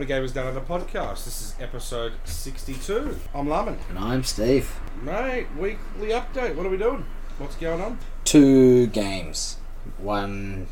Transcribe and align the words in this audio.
Welcome 0.00 0.16
to 0.16 0.22
Gamers 0.22 0.32
Down 0.32 0.46
Under 0.46 0.60
podcast. 0.62 1.26
This 1.26 1.42
is 1.42 1.54
episode 1.60 2.14
62. 2.24 3.18
I'm 3.34 3.50
Laman. 3.50 3.76
And 3.90 3.98
I'm 3.98 4.24
Steve. 4.24 4.80
Mate, 5.02 5.46
weekly 5.58 6.08
update. 6.08 6.54
What 6.54 6.64
are 6.64 6.70
we 6.70 6.78
doing? 6.78 7.04
What's 7.36 7.54
going 7.56 7.82
on? 7.82 7.98
Two 8.24 8.86
games. 8.86 9.58
One 9.98 10.68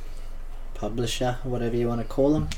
publisher, 0.72 1.36
whatever 1.42 1.77
you 1.77 1.88
want 1.88 2.00
to 2.00 2.06
call 2.06 2.33
them. 2.33 2.48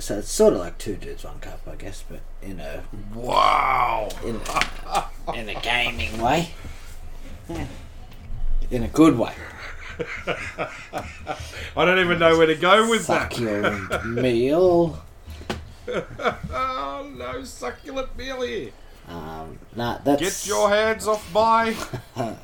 So 0.00 0.18
it's 0.18 0.28
sort 0.28 0.54
of 0.54 0.58
like 0.58 0.78
two 0.78 0.96
dudes, 0.96 1.22
one 1.22 1.38
cup, 1.38 1.60
I 1.70 1.76
guess, 1.76 2.02
but 2.08 2.22
in 2.42 2.58
a 2.58 2.82
Wow! 3.14 4.08
in 4.26 4.40
a, 4.44 5.04
in 5.36 5.48
a 5.50 5.60
gaming 5.60 6.20
way. 6.20 6.50
Yeah. 7.48 7.66
In 8.72 8.82
a 8.82 8.88
good 8.88 9.16
way. 9.16 9.34
I 11.76 11.84
don't 11.84 12.00
even 12.00 12.18
know 12.18 12.36
where 12.36 12.48
to 12.48 12.56
go 12.56 12.90
with 12.90 13.06
Fuck 13.06 13.34
that. 13.34 13.38
your 13.38 14.02
meal. 14.04 15.00
oh 15.88 17.10
no, 17.16 17.44
succulent 17.44 18.16
meal. 18.16 18.70
Um, 19.08 19.58
nah, 19.74 19.98
that's 19.98 20.20
Get 20.22 20.46
your 20.48 20.68
hands 20.68 21.06
off 21.08 21.32
my. 21.32 21.74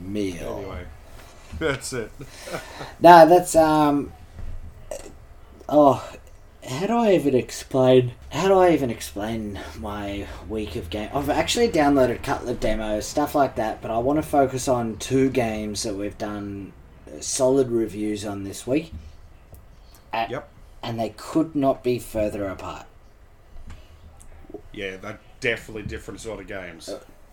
meal. 0.00 0.58
Anyway, 0.58 0.84
that's 1.58 1.92
it. 1.92 2.10
No, 3.00 3.26
that's 3.28 3.54
um. 3.56 4.12
Oh, 5.68 6.06
how 6.68 6.86
do 6.86 6.96
I 6.96 7.12
even 7.14 7.34
explain? 7.34 8.12
How 8.30 8.48
do 8.48 8.54
I 8.58 8.72
even 8.72 8.90
explain 8.90 9.58
my 9.78 10.26
week 10.48 10.76
of 10.76 10.90
game? 10.90 11.08
I've 11.14 11.30
actually 11.30 11.68
downloaded 11.68 12.16
a 12.16 12.18
couple 12.18 12.48
of 12.48 12.60
demos, 12.60 13.06
stuff 13.06 13.34
like 13.34 13.54
that, 13.56 13.80
but 13.80 13.90
I 13.90 13.98
want 13.98 14.18
to 14.18 14.22
focus 14.22 14.68
on 14.68 14.96
two 14.98 15.30
games 15.30 15.82
that 15.84 15.94
we've 15.94 16.18
done 16.18 16.72
uh, 17.06 17.20
solid 17.20 17.70
reviews 17.70 18.24
on 18.26 18.42
this 18.44 18.66
week. 18.66 18.92
A- 20.12 20.26
Yep. 20.28 20.49
And 20.82 20.98
they 20.98 21.10
could 21.16 21.54
not 21.54 21.82
be 21.84 21.98
further 21.98 22.46
apart. 22.48 22.86
Yeah, 24.72 24.96
they're 24.96 25.20
definitely 25.40 25.82
different 25.82 26.20
sort 26.20 26.40
of 26.40 26.46
games. 26.46 26.90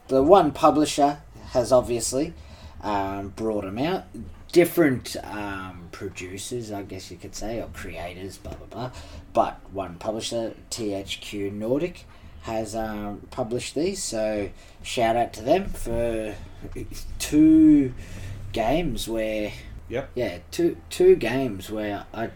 the 0.07 0.23
one 0.23 0.51
publisher 0.51 1.19
has 1.51 1.71
obviously 1.71 2.33
um, 2.81 3.29
brought 3.29 3.63
them 3.63 3.77
out. 3.77 4.05
Different 4.51 5.15
um, 5.23 5.89
producers, 5.91 6.71
I 6.71 6.81
guess 6.83 7.11
you 7.11 7.17
could 7.17 7.35
say, 7.35 7.59
or 7.61 7.67
creators, 7.73 8.37
blah 8.37 8.53
blah 8.53 8.67
blah. 8.67 8.91
But 9.33 9.59
one 9.71 9.95
publisher, 9.95 10.55
THQ 10.71 11.51
Nordic, 11.53 12.05
has 12.43 12.75
um, 12.75 13.27
published 13.29 13.75
these. 13.75 14.01
So 14.01 14.49
shout 14.81 15.15
out 15.15 15.33
to 15.33 15.41
them 15.43 15.65
for 15.69 16.35
two 17.19 17.93
games 18.53 19.07
where, 19.07 19.51
Yep. 19.89 20.09
yeah, 20.15 20.39
two 20.49 20.77
two 20.89 21.15
games 21.17 21.69
where 21.69 22.05
I 22.13 22.29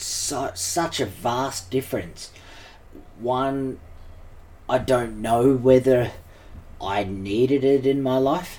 su- 0.00 0.50
such 0.54 1.00
a 1.00 1.06
vast 1.06 1.70
difference. 1.70 2.30
One, 3.18 3.78
I 4.68 4.78
don't 4.78 5.20
know 5.20 5.54
whether 5.54 6.12
I 6.80 7.04
needed 7.04 7.64
it 7.64 7.86
in 7.86 8.02
my 8.02 8.18
life, 8.18 8.58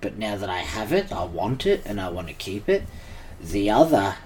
but 0.00 0.18
now 0.18 0.36
that 0.36 0.50
I 0.50 0.58
have 0.58 0.92
it, 0.92 1.12
I 1.12 1.24
want 1.24 1.66
it 1.66 1.82
and 1.84 2.00
I 2.00 2.10
want 2.10 2.28
to 2.28 2.34
keep 2.34 2.68
it. 2.68 2.84
The 3.40 3.70
other 3.70 4.16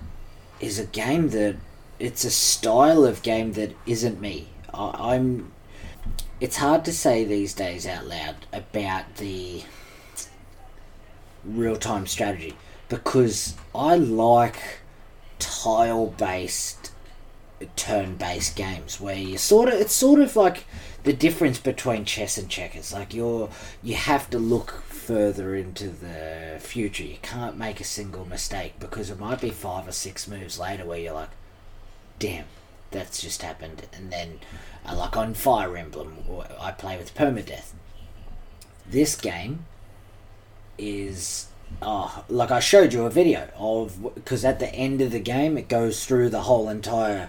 is 0.60 0.78
a 0.78 0.86
game 0.86 1.30
that 1.30 1.56
it's 1.98 2.24
a 2.24 2.30
style 2.30 3.04
of 3.04 3.22
game 3.22 3.52
that 3.52 3.74
isn't 3.86 4.20
me. 4.20 4.48
I, 4.72 5.14
I'm. 5.14 5.52
It's 6.40 6.58
hard 6.58 6.84
to 6.84 6.92
say 6.92 7.24
these 7.24 7.54
days 7.54 7.86
out 7.86 8.06
loud 8.06 8.36
about 8.52 9.16
the 9.16 9.64
real 11.44 11.76
time 11.76 12.06
strategy 12.06 12.56
because 12.88 13.54
I 13.74 13.96
like 13.96 14.80
tile 15.66 16.06
based 16.06 16.92
turn 17.74 18.16
based 18.16 18.54
games 18.54 19.00
where 19.00 19.16
you 19.16 19.38
sort 19.38 19.68
of 19.68 19.74
it's 19.74 19.94
sort 19.94 20.20
of 20.20 20.36
like 20.36 20.64
the 21.04 21.12
difference 21.12 21.58
between 21.58 22.04
chess 22.04 22.38
and 22.38 22.48
checkers. 22.48 22.92
Like 22.92 23.14
you're 23.14 23.48
you 23.82 23.94
have 23.94 24.30
to 24.30 24.38
look 24.38 24.82
further 24.82 25.54
into 25.54 25.88
the 25.88 26.58
future. 26.60 27.04
You 27.04 27.18
can't 27.22 27.56
make 27.56 27.80
a 27.80 27.84
single 27.84 28.24
mistake 28.24 28.74
because 28.78 29.10
it 29.10 29.18
might 29.18 29.40
be 29.40 29.50
five 29.50 29.88
or 29.88 29.92
six 29.92 30.28
moves 30.28 30.58
later 30.58 30.84
where 30.84 30.98
you're 30.98 31.14
like 31.14 31.30
damn 32.18 32.44
that's 32.90 33.20
just 33.20 33.42
happened. 33.42 33.86
And 33.92 34.12
then 34.12 34.40
uh, 34.84 34.96
like 34.96 35.16
on 35.16 35.34
fire 35.34 35.76
emblem 35.76 36.16
i 36.60 36.70
play 36.70 36.96
with 36.96 37.14
permadeath. 37.14 37.72
This 38.88 39.16
game 39.16 39.64
is 40.78 41.45
oh 41.82 42.24
like 42.28 42.50
i 42.50 42.58
showed 42.60 42.92
you 42.92 43.04
a 43.04 43.10
video 43.10 43.48
of 43.58 44.14
because 44.14 44.44
at 44.44 44.58
the 44.60 44.72
end 44.74 45.00
of 45.00 45.10
the 45.12 45.20
game 45.20 45.58
it 45.58 45.68
goes 45.68 46.06
through 46.06 46.28
the 46.30 46.42
whole 46.42 46.68
entire 46.68 47.28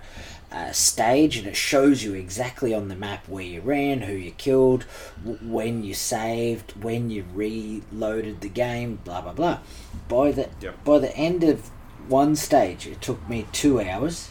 uh, 0.49 0.71
stage 0.71 1.35
and 1.37 1.45
it 1.45 1.57
shows 1.57 2.05
you 2.05 2.13
exactly 2.13 2.73
on 2.73 2.87
the 2.87 2.95
map 2.95 3.27
where 3.27 3.43
you 3.43 3.59
ran 3.59 3.99
who 4.01 4.13
you 4.13 4.31
killed 4.31 4.85
w- 5.25 5.37
when 5.51 5.83
you 5.83 5.93
saved 5.93 6.71
when 6.81 7.09
you 7.09 7.25
reloaded 7.33 8.39
the 8.39 8.47
game 8.47 8.97
blah 9.03 9.19
blah 9.19 9.33
blah. 9.33 9.59
By 10.07 10.31
the 10.31 10.47
Yep. 10.61 10.85
by 10.85 10.99
the 10.99 11.13
end 11.17 11.43
of 11.43 11.67
one 12.07 12.37
stage 12.37 12.87
it 12.87 13.01
took 13.01 13.27
me 13.27 13.45
two 13.51 13.81
hours. 13.81 14.29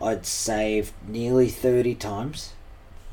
I'd 0.00 0.24
saved 0.24 0.94
nearly 1.06 1.50
30 1.50 1.94
times. 1.96 2.54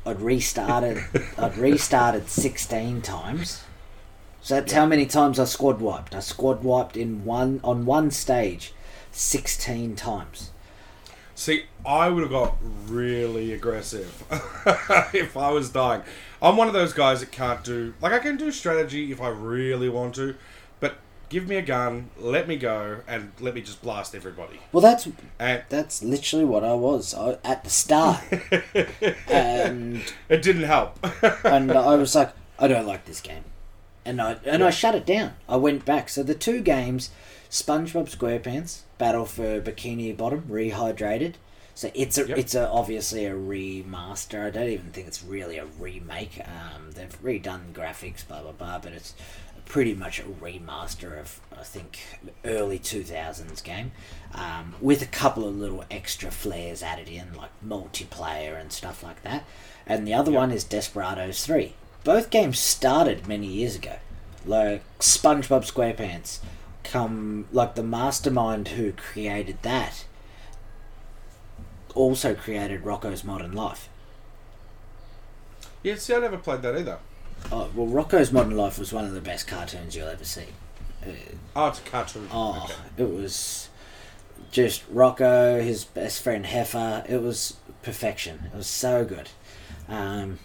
I'd 0.06 0.22
restarted 0.22 1.04
i'd 1.38 1.58
restarted 1.58 2.30
16 2.30 3.02
times 3.02 3.62
so 4.42 4.56
that's 4.56 4.72
how 4.72 4.86
many 4.86 5.06
times 5.06 5.38
I 5.38 5.44
squad 5.44 5.80
wiped. 5.80 6.14
I 6.14 6.20
squad 6.20 6.62
wiped 6.62 6.96
in 6.96 7.24
one 7.24 7.60
on 7.64 7.86
one 7.86 8.10
stage, 8.10 8.74
sixteen 9.10 9.96
times. 9.96 10.50
See, 11.34 11.64
I 11.86 12.08
would 12.08 12.22
have 12.22 12.30
got 12.30 12.56
really 12.86 13.52
aggressive 13.52 14.24
if 15.14 15.36
I 15.36 15.50
was 15.50 15.70
dying. 15.70 16.02
I'm 16.42 16.56
one 16.56 16.66
of 16.68 16.74
those 16.74 16.92
guys 16.92 17.20
that 17.20 17.32
can't 17.32 17.64
do 17.64 17.94
like 18.00 18.12
I 18.12 18.18
can 18.18 18.36
do 18.36 18.50
strategy 18.52 19.12
if 19.12 19.20
I 19.20 19.28
really 19.28 19.88
want 19.88 20.14
to, 20.16 20.34
but 20.80 20.96
give 21.28 21.48
me 21.48 21.56
a 21.56 21.62
gun, 21.62 22.10
let 22.18 22.46
me 22.46 22.56
go, 22.56 22.98
and 23.08 23.32
let 23.40 23.54
me 23.54 23.60
just 23.62 23.80
blast 23.80 24.14
everybody. 24.14 24.60
Well, 24.72 24.82
that's 24.82 25.08
And 25.38 25.62
that's 25.68 26.02
literally 26.02 26.44
what 26.44 26.64
I 26.64 26.74
was 26.74 27.14
I, 27.14 27.38
at 27.44 27.64
the 27.64 27.70
start, 27.70 28.22
and 29.28 30.02
it 30.28 30.42
didn't 30.42 30.64
help. 30.64 30.98
and 31.44 31.72
I 31.72 31.94
was 31.94 32.14
like, 32.14 32.34
I 32.58 32.68
don't 32.68 32.86
like 32.86 33.06
this 33.06 33.20
game, 33.20 33.44
and 34.04 34.20
I 34.20 34.36
and 34.44 34.62
I 34.64 34.70
shut 34.70 34.94
it 34.94 35.06
down. 35.06 35.34
I 35.48 35.56
went 35.56 35.84
back. 35.84 36.08
So 36.08 36.22
the 36.22 36.34
two 36.34 36.60
games, 36.60 37.10
SpongeBob 37.50 38.14
SquarePants 38.14 38.80
Battle 38.98 39.24
for 39.26 39.60
Bikini 39.60 40.16
Bottom 40.16 40.42
Rehydrated. 40.48 41.34
So 41.74 41.90
it's 41.94 42.18
a 42.18 42.26
Yep. 42.28 42.38
it's 42.38 42.54
a, 42.54 42.68
obviously 42.68 43.24
a 43.24 43.32
remaster. 43.34 44.46
I 44.46 44.50
don't 44.50 44.68
even 44.68 44.90
think 44.90 45.06
it's 45.06 45.22
really 45.22 45.56
a 45.58 45.64
remake. 45.66 46.40
Um, 46.40 46.90
they've 46.92 47.22
redone 47.22 47.72
graphics, 47.72 48.26
blah 48.26 48.42
blah 48.42 48.52
blah, 48.52 48.78
but 48.78 48.92
it's 48.92 49.14
pretty 49.64 49.94
much 49.94 50.18
a 50.18 50.24
remaster 50.24 51.18
of 51.18 51.40
I 51.58 51.62
think 51.62 52.00
early 52.44 52.78
two 52.78 53.04
thousands 53.04 53.62
game, 53.62 53.92
um, 54.34 54.74
with 54.80 55.00
a 55.00 55.06
couple 55.06 55.48
of 55.48 55.56
little 55.56 55.84
extra 55.90 56.30
flares 56.30 56.82
added 56.82 57.08
in, 57.08 57.32
like 57.34 57.50
multiplayer 57.66 58.60
and 58.60 58.70
stuff 58.70 59.02
like 59.02 59.22
that. 59.22 59.44
And 59.86 60.06
the 60.06 60.12
other 60.14 60.30
Yep. 60.32 60.38
one 60.38 60.50
is 60.50 60.64
Desperados 60.64 61.46
Three. 61.46 61.74
Both 62.04 62.30
games 62.30 62.58
started 62.58 63.28
many 63.28 63.46
years 63.46 63.76
ago, 63.76 63.96
like 64.44 64.82
SpongeBob 64.98 65.64
SquarePants. 65.70 66.40
Come 66.84 67.46
like 67.52 67.74
the 67.76 67.82
mastermind 67.82 68.68
who 68.68 68.92
created 68.92 69.58
that 69.62 70.04
also 71.94 72.34
created 72.34 72.82
Rocko's 72.84 73.22
Modern 73.22 73.52
Life. 73.52 73.88
yeah, 75.82 75.94
see, 75.96 76.14
I 76.14 76.18
never 76.20 76.38
played 76.38 76.62
that 76.62 76.76
either. 76.76 76.98
Oh, 77.50 77.68
well, 77.74 77.86
Rocko's 77.86 78.32
Modern 78.32 78.56
Life 78.56 78.78
was 78.78 78.92
one 78.92 79.04
of 79.04 79.12
the 79.12 79.20
best 79.20 79.46
cartoons 79.46 79.94
you'll 79.94 80.08
ever 80.08 80.24
see. 80.24 80.46
Uh, 81.06 81.10
Oh, 81.54 81.68
it's 81.68 81.80
a 81.80 81.82
cartoon. 81.82 82.28
oh, 82.32 82.62
Okay. 82.64 83.02
it 83.04 83.10
was 83.14 83.68
just 84.50 84.82
Rocco, 84.90 85.60
his 85.60 85.84
best 85.84 86.22
friend 86.22 86.46
Heifer. 86.46 87.04
It 87.08 87.20
was 87.22 87.56
perfection. 87.82 88.44
It 88.52 88.56
was 88.56 88.66
so 88.66 89.04
good. 89.04 89.28
Um, 89.88 90.38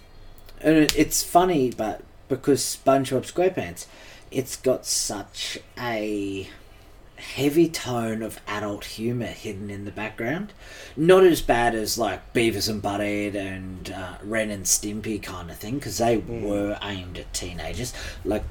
and 0.62 0.92
it's 0.96 1.24
funny, 1.24 1.72
but 1.72 2.02
because 2.28 2.62
SpongeBob 2.62 3.32
SquarePants, 3.32 3.86
it's 4.32 4.56
got 4.56 4.86
such 4.86 5.60
a 5.80 6.50
heavy 7.16 7.68
tone 7.68 8.22
of 8.22 8.40
adult 8.48 8.86
humor 8.86 9.26
hidden 9.26 9.70
in 9.70 9.86
the 9.86 9.92
background. 9.92 10.54
Not 10.96 11.24
as 11.24 11.42
bad 11.42 11.74
as 11.74 11.98
like 11.98 12.34
Beavis 12.34 12.70
and 12.70 12.82
Butthead 12.82 13.36
and 13.36 13.90
uh, 13.90 14.18
Ren 14.24 14.52
and 14.52 14.66
Stimpy 14.66 15.22
kind 15.22 15.50
of 15.50 15.58
thing, 15.58 15.76
because 15.76 15.98
they 15.98 16.18
were 16.18 16.78
aimed 16.84 17.18
at 17.18 17.34
teenagers. 17.34 17.94
Like 18.24 18.44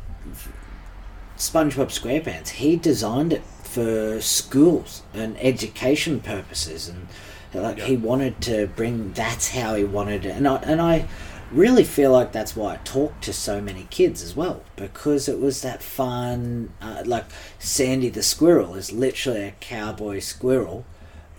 SpongeBob 1.36 1.88
SquarePants, 1.88 2.48
he 2.48 2.76
designed 2.76 3.32
it 3.32 3.44
for 3.62 4.20
schools 4.20 5.02
and 5.12 5.36
education 5.38 6.20
purposes, 6.20 6.88
and 6.88 7.08
like 7.54 7.78
he 7.78 7.96
wanted 7.96 8.40
to 8.42 8.66
bring. 8.68 9.12
That's 9.12 9.50
how 9.50 9.74
he 9.74 9.84
wanted 9.84 10.24
it, 10.26 10.30
and 10.30 10.48
I 10.48 10.56
and 10.56 10.80
I 10.80 11.06
really 11.52 11.84
feel 11.84 12.12
like 12.12 12.32
that's 12.32 12.56
why 12.56 12.74
I 12.74 12.76
talked 12.78 13.22
to 13.24 13.32
so 13.32 13.60
many 13.60 13.86
kids 13.90 14.22
as 14.22 14.34
well 14.34 14.62
because 14.76 15.28
it 15.28 15.40
was 15.40 15.62
that 15.62 15.82
fun. 15.82 16.72
Uh, 16.80 17.02
like 17.06 17.24
Sandy 17.58 18.08
the 18.08 18.22
squirrel 18.22 18.74
is 18.74 18.92
literally 18.92 19.42
a 19.44 19.54
cowboy 19.60 20.18
squirrel 20.20 20.84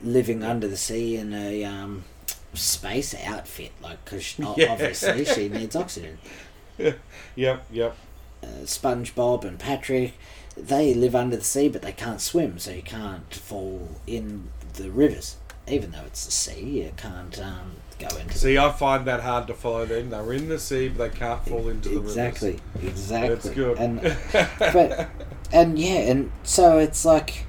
living 0.02 0.44
under 0.44 0.68
the 0.68 0.78
sea 0.78 1.16
in 1.18 1.34
a 1.34 1.64
um, 1.64 2.04
space 2.54 3.14
outfit, 3.26 3.72
like 3.82 4.04
because 4.06 4.38
Yeah. 4.58 4.72
obviously 4.72 5.26
she 5.26 5.50
needs 5.50 5.76
oxygen. 5.76 6.18
Yep, 7.36 7.66
yep. 7.72 7.96
Uh, 8.44 8.48
SpongeBob 8.66 9.44
and 9.44 9.58
Patrick, 9.58 10.14
they 10.56 10.94
live 10.94 11.16
under 11.16 11.36
the 11.38 11.44
sea, 11.44 11.70
but 11.70 11.82
they 11.82 11.92
can't 11.92 12.22
swim, 12.22 12.60
so 12.60 12.70
you 12.72 12.84
can't 12.84 13.34
fall 13.34 13.90
in 14.06 14.50
the 14.76 14.92
rivers. 14.92 15.38
Even 15.68 15.90
though 15.92 16.04
it's 16.06 16.24
the 16.26 16.32
sea, 16.32 16.62
you 16.84 16.92
can't 16.96 17.40
um, 17.42 17.78
go 18.00 18.16
into. 18.18 18.38
See, 18.38 18.58
I 18.58 18.72
find 18.72 19.06
that 19.06 19.22
hard 19.22 19.48
to 19.48 19.54
follow. 19.54 19.86
Then 19.86 20.10
they're 20.10 20.34
in 20.34 20.50
the 20.50 20.60
sea, 20.60 20.90
but 20.90 21.12
they 21.12 21.18
can't 21.18 21.44
fall 21.46 21.68
into 21.70 21.90
the 21.90 22.00
exactly, 22.00 22.60
exactly. 22.82 23.30
That's 23.30 23.50
good. 23.50 23.78
And 23.78 24.02
but 24.60 25.10
and 25.52 25.80
yeah, 25.80 26.00
and 26.00 26.32
so 26.44 26.78
it's 26.78 27.06
like 27.06 27.46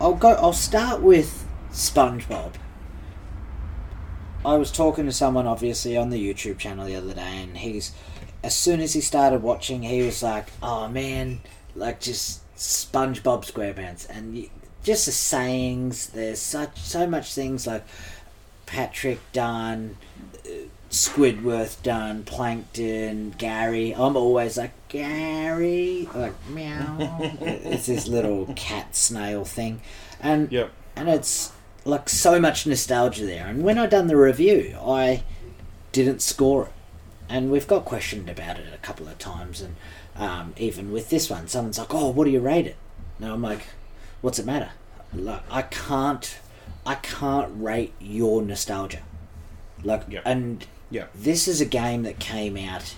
I'll 0.00 0.14
go. 0.14 0.30
I'll 0.30 0.52
start 0.52 1.02
with 1.02 1.46
SpongeBob. 1.70 2.54
I 4.44 4.56
was 4.56 4.72
talking 4.72 5.04
to 5.04 5.12
someone 5.12 5.46
obviously 5.46 5.96
on 5.96 6.08
the 6.08 6.34
YouTube 6.34 6.58
channel 6.58 6.86
the 6.86 6.96
other 6.96 7.12
day, 7.12 7.42
and 7.42 7.58
he's 7.58 7.92
as 8.42 8.56
soon 8.56 8.80
as 8.80 8.94
he 8.94 9.00
started 9.00 9.42
watching, 9.42 9.82
he 9.82 10.02
was 10.02 10.22
like, 10.22 10.46
"Oh 10.62 10.88
man, 10.88 11.40
like 11.74 12.00
just 12.00 12.42
SpongeBob 12.56 13.50
SquarePants," 13.50 14.08
and 14.08 14.48
just 14.82 15.06
the 15.06 15.12
sayings. 15.12 16.08
There's 16.08 16.40
such 16.40 16.78
so 16.78 17.06
much 17.06 17.34
things 17.34 17.66
like 17.66 17.84
Patrick 18.70 19.18
done. 19.32 19.96
Squidworth 20.90 21.82
done, 21.84 22.24
Plankton, 22.24 23.34
Gary. 23.38 23.92
I'm 23.94 24.16
always 24.16 24.56
like 24.58 24.72
Gary, 24.88 26.08
like 26.14 26.34
meow. 26.48 26.96
it's 27.40 27.86
this 27.86 28.08
little 28.08 28.52
cat 28.56 28.96
snail 28.96 29.44
thing, 29.44 29.82
and 30.20 30.50
Yep. 30.50 30.72
and 30.96 31.08
it's 31.08 31.52
like 31.84 32.08
so 32.08 32.40
much 32.40 32.66
nostalgia 32.66 33.24
there. 33.24 33.46
And 33.46 33.62
when 33.62 33.78
I 33.78 33.86
done 33.86 34.08
the 34.08 34.16
review, 34.16 34.76
I 34.84 35.22
didn't 35.92 36.22
score 36.22 36.64
it, 36.64 36.72
and 37.28 37.52
we've 37.52 37.68
got 37.68 37.84
questioned 37.84 38.28
about 38.28 38.58
it 38.58 38.66
a 38.74 38.78
couple 38.78 39.06
of 39.06 39.16
times, 39.18 39.60
and 39.60 39.76
um, 40.16 40.54
even 40.56 40.90
with 40.90 41.08
this 41.08 41.30
one, 41.30 41.46
someone's 41.46 41.78
like, 41.78 41.94
"Oh, 41.94 42.08
what 42.10 42.24
do 42.24 42.30
you 42.32 42.40
rate 42.40 42.66
it?" 42.66 42.76
And 43.20 43.30
I'm 43.30 43.42
like, 43.42 43.62
"What's 44.22 44.40
it 44.40 44.46
matter? 44.46 44.70
Like, 45.14 45.42
I 45.48 45.62
can't, 45.62 46.36
I 46.90 46.94
can't 46.96 47.50
rate 47.56 47.92
your 48.00 48.42
nostalgia." 48.42 49.00
Like, 49.82 50.02
Yep. 50.08 50.22
and 50.26 50.66
Yeah. 50.90 51.06
this 51.14 51.46
is 51.48 51.60
a 51.60 51.64
game 51.64 52.02
that 52.02 52.18
came 52.18 52.56
out 52.56 52.94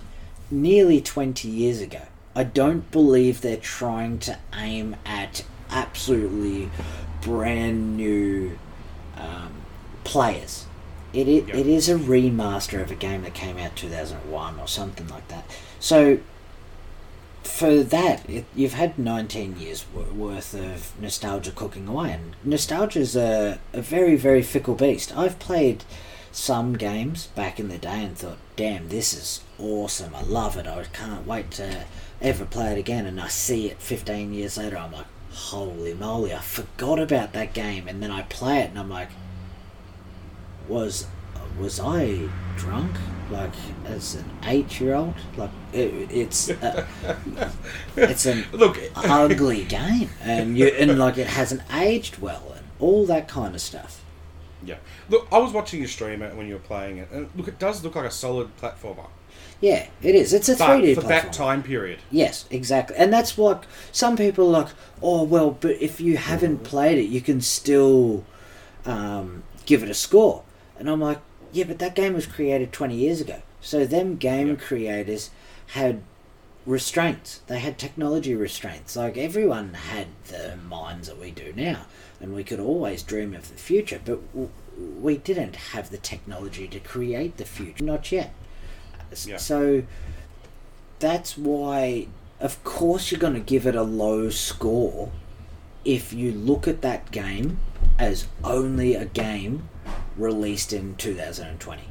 nearly 0.51 0.99
20 1.01 1.47
years 1.47 1.79
ago. 1.79 2.01
I 2.35 2.43
don't 2.43 2.89
believe 2.91 3.41
they're 3.41 3.57
trying 3.57 4.17
to 4.27 4.37
aim 4.55 4.95
at 5.05 5.43
absolutely 5.69 6.69
brand 7.21 7.95
new 7.97 8.57
um, 9.17 9.51
players. 10.03 10.65
It, 11.13 11.27
it, 11.27 11.47
Yep. 11.47 11.55
it 11.55 11.67
is 11.67 11.87
a 11.89 11.95
remaster 11.95 12.81
of 12.81 12.89
a 12.91 12.95
game 12.95 13.21
that 13.23 13.33
came 13.35 13.57
out 13.59 13.75
2001 13.75 14.59
or 14.59 14.67
something 14.67 15.07
like 15.07 15.27
that. 15.27 15.45
So, 15.79 16.17
for 17.53 17.83
that, 17.83 18.27
it, 18.27 18.45
you've 18.55 18.73
had 18.73 18.97
19 18.97 19.59
years 19.59 19.85
wor- 19.93 20.05
worth 20.05 20.55
of 20.55 20.99
nostalgia 20.99 21.51
cooking 21.51 21.87
away, 21.87 22.13
and 22.13 22.35
nostalgia 22.43 22.99
is 22.99 23.15
a, 23.15 23.59
a 23.73 23.81
very, 23.81 24.15
very 24.15 24.41
fickle 24.41 24.73
beast. 24.73 25.15
I've 25.15 25.37
played 25.37 25.83
some 26.31 26.73
games 26.73 27.27
back 27.27 27.59
in 27.59 27.67
the 27.67 27.77
day 27.77 28.05
and 28.05 28.17
thought, 28.17 28.39
damn, 28.55 28.89
this 28.89 29.13
is 29.13 29.41
awesome. 29.59 30.15
I 30.15 30.23
love 30.23 30.57
it. 30.57 30.65
I 30.65 30.83
can't 30.85 31.27
wait 31.27 31.51
to 31.51 31.85
ever 32.23 32.43
play 32.43 32.71
it 32.71 32.79
again. 32.79 33.05
And 33.05 33.21
I 33.21 33.27
see 33.27 33.69
it 33.69 33.79
15 33.79 34.33
years 34.33 34.57
later, 34.57 34.77
I'm 34.79 34.91
like, 34.91 35.05
holy 35.29 35.93
moly, 35.93 36.33
I 36.33 36.39
forgot 36.39 36.97
about 36.97 37.33
that 37.33 37.53
game. 37.53 37.87
And 37.87 38.01
then 38.01 38.09
I 38.09 38.23
play 38.23 38.61
it 38.61 38.71
and 38.71 38.79
I'm 38.79 38.89
like, 38.89 39.09
was 40.67 41.05
was 41.59 41.79
I 41.79 42.29
drunk? 42.57 42.95
Like 43.33 43.51
as 43.85 44.15
an 44.15 44.25
eight 44.45 44.79
year 44.79 44.93
old? 44.95 45.15
Like 45.37 45.49
it, 45.73 46.11
it's 46.11 46.49
uh, 46.49 46.85
it's 47.97 48.25
an 48.27 48.45
Look, 48.51 48.79
ugly 48.95 49.63
game, 49.79 50.09
and 50.21 50.57
you 50.57 50.67
and 50.67 50.97
like 50.99 51.17
it 51.17 51.27
hasn't 51.27 51.61
aged 51.73 52.19
well, 52.19 52.53
and 52.55 52.65
all 52.79 53.05
that 53.07 53.27
kind 53.27 53.55
of 53.55 53.61
stuff. 53.61 54.03
yeah. 54.63 54.77
Look, 55.09 55.27
I 55.31 55.39
was 55.39 55.51
watching 55.51 55.81
you 55.81 55.87
stream 55.87 56.21
it 56.21 56.35
when 56.35 56.47
you 56.47 56.53
were 56.53 56.59
playing 56.59 56.97
it, 56.99 57.09
and 57.11 57.29
look, 57.35 57.47
it 57.47 57.57
does 57.59 57.83
look 57.83 57.95
like 57.95 58.05
a 58.05 58.11
solid 58.11 58.55
platformer. 58.57 59.07
Yeah, 59.59 59.87
it 60.01 60.13
is. 60.15 60.33
It's 60.33 60.49
a 60.49 60.55
three 60.55 60.81
D 60.81 60.93
for 60.93 61.01
platform. 61.01 61.31
that 61.31 61.33
time 61.33 61.63
period, 61.63 61.99
Yes, 62.11 62.45
exactly. 62.51 62.95
And 62.97 63.11
that's 63.11 63.37
what 63.37 63.65
some 63.91 64.15
people 64.17 64.47
are 64.47 64.63
like, 64.63 64.73
oh, 65.01 65.23
well, 65.23 65.51
but 65.51 65.81
if 65.81 65.99
you 66.01 66.17
haven't 66.17 66.63
played 66.63 66.97
it, 66.97 67.05
you 67.09 67.21
can 67.21 67.39
still 67.41 68.25
um, 68.85 69.43
give 69.65 69.81
it 69.81 69.89
a 69.89 69.93
score. 69.93 70.43
And 70.77 70.89
I'm 70.89 70.99
like, 70.99 71.19
yeah, 71.53 71.63
but 71.65 71.79
that 71.79 71.95
game 71.95 72.13
was 72.13 72.25
created 72.25 72.71
20 72.73 72.95
years 72.95 73.21
ago. 73.21 73.41
So, 73.61 73.85
them 73.85 74.17
game 74.17 74.49
Yeah. 74.49 74.55
creators 74.55 75.29
had 75.67 76.01
restraints. 76.65 77.41
They 77.47 77.59
had 77.59 77.77
technology 77.77 78.35
restraints. 78.35 78.95
Like, 78.95 79.17
everyone 79.17 79.73
had 79.73 80.07
the 80.27 80.57
minds 80.57 81.07
that 81.07 81.19
we 81.19 81.31
do 81.31 81.53
now. 81.55 81.85
And 82.21 82.33
we 82.33 82.43
could 82.43 82.59
always 82.59 83.03
dream 83.03 83.33
of 83.33 83.49
the 83.49 83.55
future. 83.57 83.99
But 84.03 84.19
w- 84.33 84.49
we 85.01 85.17
didn't 85.17 85.55
have 85.73 85.89
the 85.89 85.97
technology 85.97 86.67
to 86.69 86.79
create 86.79 87.37
the 87.37 87.45
future. 87.45 87.83
Not 87.83 88.11
yet. 88.11 88.33
Yeah. 89.25 89.37
So 89.37 89.83
that's 90.99 91.37
why, 91.37 92.07
of 92.39 92.63
course, 92.63 93.11
you're 93.11 93.19
going 93.19 93.33
to 93.33 93.39
give 93.39 93.67
it 93.67 93.75
a 93.75 93.83
low 93.83 94.29
score 94.29 95.11
if 95.85 96.13
you 96.13 96.31
look 96.31 96.67
at 96.67 96.81
that 96.81 97.11
game 97.11 97.59
as 97.99 98.27
only 98.43 98.95
a 98.95 99.05
game 99.05 99.67
released 100.17 100.73
in 100.73 100.95
2020. 100.95 101.81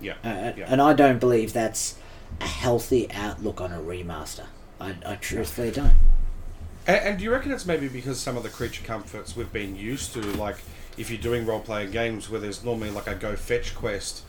yeah, 0.00 0.14
Uh, 0.24 0.52
yeah. 0.56 0.66
And 0.68 0.80
I 0.80 0.92
don't 0.92 1.18
believe 1.18 1.52
that's 1.52 1.96
a 2.40 2.44
healthy 2.46 3.10
outlook 3.12 3.60
on 3.60 3.72
a 3.72 3.80
remaster. 3.80 4.46
I, 4.80 4.94
I 5.04 5.16
truthfully 5.16 5.70
don't. 5.70 5.94
And, 6.86 6.96
and 6.96 7.18
do 7.18 7.24
you 7.24 7.32
reckon 7.32 7.52
it's 7.52 7.66
maybe 7.66 7.88
because 7.88 8.20
some 8.20 8.36
of 8.36 8.42
the 8.42 8.48
creature 8.48 8.84
comforts 8.84 9.36
we've 9.36 9.52
been 9.52 9.76
used 9.76 10.12
to, 10.14 10.20
like 10.20 10.56
if 10.96 11.10
you're 11.10 11.20
doing 11.20 11.46
role 11.46 11.60
playing 11.60 11.90
games 11.90 12.30
where 12.30 12.40
there's 12.40 12.64
normally 12.64 12.90
like 12.90 13.06
a 13.06 13.14
go 13.14 13.36
fetch 13.36 13.74
quest, 13.74 14.22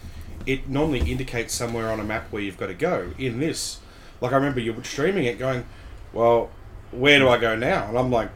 it 0.46 0.70
normally 0.70 1.12
indicates 1.12 1.54
somewhere 1.54 1.90
on 1.92 2.00
a 2.00 2.04
map 2.04 2.32
where 2.32 2.42
you've 2.42 2.58
got 2.58 2.68
to 2.68 2.74
go. 2.74 3.12
In 3.18 3.40
this, 3.40 3.80
like 4.22 4.32
I 4.32 4.36
remember 4.36 4.60
you 4.60 4.74
were 4.74 4.84
streaming 4.84 5.26
it, 5.26 5.38
going, 5.38 5.66
"Well, 6.14 6.50
where 6.91 7.20
do 7.20 7.29
I 7.29 7.38
go 7.38 7.56
now?" 7.56 7.88
And 7.89 7.98
I'm 7.98 8.12
like, 8.12 8.29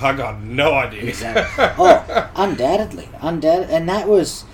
"I 0.00 0.12
got 0.14 0.40
no 0.42 0.74
idea." 0.74 1.02
Exactly. 1.04 1.64
oh, 1.78 2.30
undoubtedly, 2.36 3.08
undoubtedly, 3.20 3.74
and 3.74 3.88
that 3.88 4.08
was. 4.08 4.44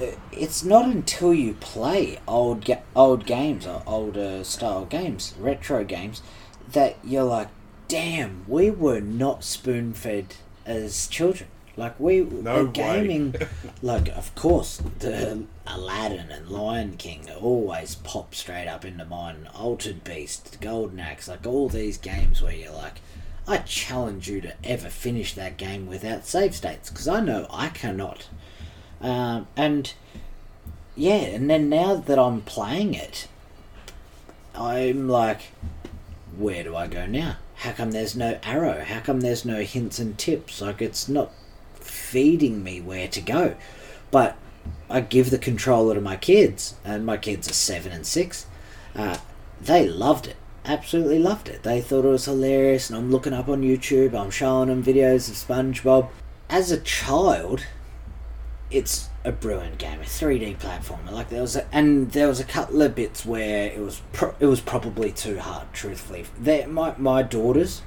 uh, 0.00 0.06
It's 0.32 0.64
not 0.64 0.86
until 0.86 1.32
you 1.34 1.54
play 1.54 2.18
old 2.26 2.64
ga- 2.64 2.82
old 2.96 3.26
games 3.26 3.66
or 3.66 3.82
older 3.86 4.42
style 4.44 4.84
games, 4.84 5.34
retro 5.38 5.84
games, 5.84 6.22
that 6.72 6.96
you're 7.04 7.22
like, 7.24 7.48
damn, 7.88 8.44
we 8.48 8.70
were 8.70 9.00
not 9.00 9.44
spoon 9.44 9.92
fed 9.94 10.34
as 10.66 11.06
children. 11.08 11.48
Like 11.76 11.98
we, 11.98 12.20
No 12.20 12.66
gaming, 12.66 13.34
like 13.82 14.08
of 14.08 14.34
course 14.34 14.80
the 15.00 15.44
Aladdin 15.66 16.30
and 16.30 16.48
Lion 16.48 16.96
King 16.96 17.28
always 17.40 17.96
pop 17.96 18.34
straight 18.34 18.68
up 18.68 18.84
into 18.84 19.04
mind. 19.04 19.48
Altered 19.54 20.04
Beast, 20.04 20.58
Golden 20.60 21.00
Axe, 21.00 21.28
like 21.28 21.46
all 21.46 21.68
these 21.68 21.98
games 21.98 22.40
where 22.40 22.54
you're 22.54 22.72
like, 22.72 23.00
I 23.46 23.58
challenge 23.58 24.28
you 24.28 24.40
to 24.42 24.54
ever 24.62 24.88
finish 24.88 25.34
that 25.34 25.56
game 25.56 25.86
without 25.86 26.26
save 26.26 26.54
states 26.54 26.90
because 26.90 27.08
I 27.08 27.20
know 27.20 27.46
I 27.50 27.68
cannot. 27.68 28.28
Um, 29.00 29.48
and 29.56 29.92
yeah, 30.96 31.16
and 31.16 31.50
then 31.50 31.68
now 31.68 31.96
that 31.96 32.18
I'm 32.18 32.40
playing 32.42 32.94
it, 32.94 33.28
I'm 34.54 35.08
like, 35.08 35.52
where 36.36 36.62
do 36.62 36.76
I 36.76 36.86
go 36.86 37.06
now? 37.06 37.36
How 37.56 37.72
come 37.72 37.90
there's 37.90 38.16
no 38.16 38.38
arrow? 38.42 38.84
How 38.84 39.00
come 39.00 39.20
there's 39.20 39.44
no 39.44 39.62
hints 39.62 39.98
and 39.98 40.16
tips? 40.16 40.60
Like 40.60 40.80
it's 40.80 41.08
not 41.08 41.32
feeding 41.94 42.62
me 42.62 42.80
where 42.80 43.08
to 43.08 43.20
go. 43.20 43.54
But 44.10 44.36
I 44.90 45.00
give 45.00 45.30
the 45.30 45.38
controller 45.38 45.94
to 45.94 46.00
my 46.00 46.16
kids, 46.16 46.74
and 46.84 47.06
my 47.06 47.16
kids 47.16 47.48
are 47.48 47.54
seven 47.54 47.92
and 47.92 48.06
six. 48.06 48.46
Uh, 48.94 49.18
they 49.60 49.88
loved 49.88 50.26
it, 50.26 50.36
absolutely 50.64 51.18
loved 51.18 51.48
it. 51.48 51.62
They 51.62 51.80
thought 51.80 52.04
it 52.04 52.08
was 52.08 52.26
hilarious, 52.26 52.90
and 52.90 52.98
I'm 52.98 53.10
looking 53.10 53.32
up 53.32 53.48
on 53.48 53.62
YouTube. 53.62 54.14
I'm 54.14 54.30
showing 54.30 54.68
them 54.68 54.84
videos 54.84 55.28
of 55.28 55.36
SpongeBob. 55.36 56.08
As 56.48 56.70
a 56.70 56.80
child, 56.80 57.66
it's 58.70 59.08
a 59.24 59.32
brilliant 59.32 59.78
game, 59.78 60.00
a 60.00 60.04
3D 60.04 60.58
platformer. 60.58 61.10
Like 61.10 61.30
there 61.30 61.40
was, 61.40 61.56
a, 61.56 61.66
and 61.74 62.12
there 62.12 62.28
was 62.28 62.40
a 62.40 62.44
couple 62.44 62.82
of 62.82 62.94
bits 62.94 63.24
where 63.24 63.70
it 63.70 63.80
was 63.80 64.02
pro- 64.12 64.34
it 64.38 64.46
was 64.46 64.60
probably 64.60 65.10
too 65.10 65.38
hard. 65.38 65.72
Truthfully, 65.72 66.26
they, 66.38 66.66
my 66.66 66.94
my 66.98 67.22
daughters 67.22 67.82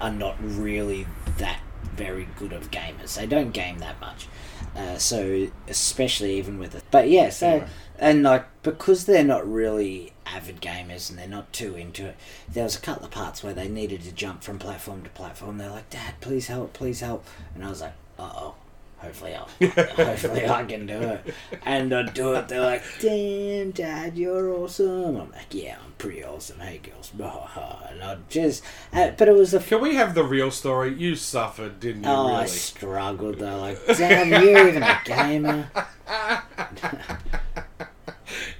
are 0.00 0.12
not 0.12 0.36
really 0.40 1.06
that 1.38 1.60
very 1.96 2.28
good 2.38 2.52
of 2.52 2.70
gamers. 2.70 3.16
They 3.16 3.26
don't 3.26 3.52
game 3.52 3.78
that 3.78 4.00
much, 4.00 4.28
uh, 4.76 4.96
so 4.98 5.48
especially 5.68 6.38
even 6.38 6.58
with 6.58 6.74
it. 6.74 6.84
But 6.90 7.08
yeah, 7.08 7.30
so 7.30 7.46
Anyway. 7.48 7.68
and 7.98 8.22
like 8.22 8.46
because 8.62 9.06
they're 9.06 9.24
not 9.24 9.50
really 9.50 10.12
avid 10.26 10.60
gamers 10.60 11.08
and 11.10 11.18
they're 11.18 11.26
not 11.26 11.52
too 11.52 11.74
into 11.74 12.06
it, 12.06 12.16
there 12.48 12.64
was 12.64 12.76
a 12.76 12.80
couple 12.80 13.04
of 13.04 13.10
parts 13.10 13.42
where 13.42 13.54
they 13.54 13.68
needed 13.68 14.02
to 14.02 14.12
jump 14.12 14.42
from 14.42 14.58
platform 14.58 15.02
to 15.02 15.10
platform. 15.10 15.58
They're 15.58 15.70
like, 15.70 15.90
"Dad, 15.90 16.14
please 16.20 16.46
help, 16.48 16.72
please 16.72 17.00
help," 17.00 17.26
and 17.54 17.64
I 17.64 17.68
was 17.70 17.80
like, 17.80 17.94
uh 18.18 18.30
oh. 18.34 18.54
Hopefully, 18.98 19.34
I'll, 19.34 19.48
hopefully 19.68 20.46
I 20.48 20.64
can 20.64 20.86
do 20.86 21.00
it. 21.00 21.34
And 21.64 21.92
I 21.92 22.02
do 22.02 22.34
it. 22.34 22.48
They're 22.48 22.60
like, 22.60 22.82
"Damn, 23.00 23.70
Dad, 23.70 24.18
you're 24.18 24.52
awesome." 24.52 25.16
I'm 25.16 25.30
like, 25.30 25.52
"Yeah, 25.52 25.76
I'm 25.84 25.92
pretty 25.98 26.24
awesome." 26.24 26.58
Hey, 26.58 26.78
girls, 26.82 27.12
and 27.14 28.02
I 28.02 28.16
just, 28.28 28.64
uh, 28.92 29.10
but 29.16 29.28
it 29.28 29.34
was 29.34 29.54
a 29.54 29.60
Can 29.60 29.80
we 29.80 29.94
have 29.94 30.14
the 30.14 30.24
real 30.24 30.50
story? 30.50 30.94
You 30.94 31.14
suffered, 31.14 31.78
didn't 31.80 32.04
you? 32.04 32.10
Oh, 32.10 32.26
I 32.34 32.46
struggled. 32.46 33.38
They're 33.38 33.56
like, 33.56 33.78
damn, 33.86 34.30
you're 34.30 34.68
even 34.68 34.82
a 34.82 35.00
gamer. 35.04 35.70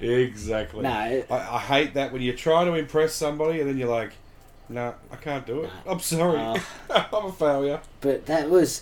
Exactly. 0.01 0.81
No, 0.81 0.99
it- 1.09 1.27
I, 1.29 1.55
I 1.55 1.59
hate 1.59 1.93
that 1.95 2.11
when 2.13 2.21
you 2.21 2.33
try 2.33 2.63
to 2.65 2.73
impress 2.73 3.13
somebody 3.13 3.59
and 3.59 3.69
then 3.69 3.77
you're 3.77 3.89
like, 3.89 4.13
"No, 4.69 4.95
I 5.11 5.15
can't 5.17 5.45
do 5.45 5.63
it. 5.63 5.69
I'm 5.87 5.99
sorry. 5.99 6.37
Oh. 6.39 6.65
I'm 7.13 7.25
a 7.25 7.31
failure." 7.31 7.81
But 8.01 8.27
that 8.27 8.49
was, 8.49 8.81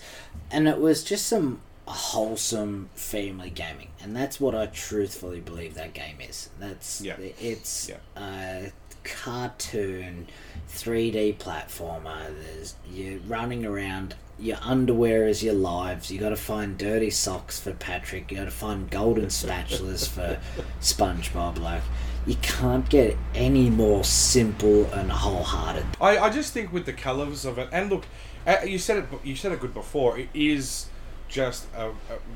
and 0.51 0.67
it 0.67 0.79
was 0.79 1.03
just 1.03 1.25
some 1.27 1.61
wholesome 1.87 2.89
family 2.95 3.49
gaming, 3.49 3.89
and 4.01 4.15
that's 4.15 4.39
what 4.41 4.53
I 4.53 4.65
truthfully 4.67 5.39
believe 5.39 5.73
that 5.75 5.93
game 5.93 6.17
is. 6.21 6.49
That's 6.59 7.01
Yeah. 7.01 7.15
it's 7.39 7.89
Yeah. 7.89 7.95
a 8.21 8.71
cartoon, 9.03 10.27
three 10.67 11.11
D 11.11 11.35
platformer. 11.37 12.27
There's 12.41 12.75
you're 12.91 13.19
running 13.19 13.65
around. 13.65 14.15
Your 14.39 14.57
underwear 14.61 15.27
is 15.27 15.41
your 15.41 15.55
lives. 15.55 16.11
You 16.11 16.19
got 16.19 16.29
to 16.29 16.35
find 16.35 16.77
dirty 16.77 17.09
socks 17.09 17.59
for 17.59 17.71
Patrick. 17.73 18.29
You 18.31 18.37
got 18.37 18.43
to 18.45 18.51
find 18.51 18.87
golden 18.89 19.27
spatulas 19.27 20.07
for 20.07 20.39
SpongeBob. 20.81 21.57
Like 21.57 21.81
you 22.27 22.35
can't 22.41 22.87
get 22.89 23.17
any 23.33 23.69
more 23.69 24.03
simple 24.03 24.85
and 24.91 25.09
wholehearted. 25.09 25.85
I, 26.01 26.17
I 26.17 26.29
just 26.29 26.53
think 26.53 26.73
with 26.73 26.85
the 26.85 26.91
colours 26.91 27.45
of 27.45 27.57
it, 27.57 27.69
and 27.71 27.89
look, 27.89 28.05
uh, 28.45 28.57
you 28.65 28.77
said 28.77 28.97
it. 28.97 29.05
You 29.23 29.35
said 29.35 29.53
it 29.53 29.61
good 29.61 29.73
before. 29.73 30.19
It 30.19 30.27
is 30.33 30.87
just 31.29 31.67
a, 31.73 31.89
a 31.89 31.93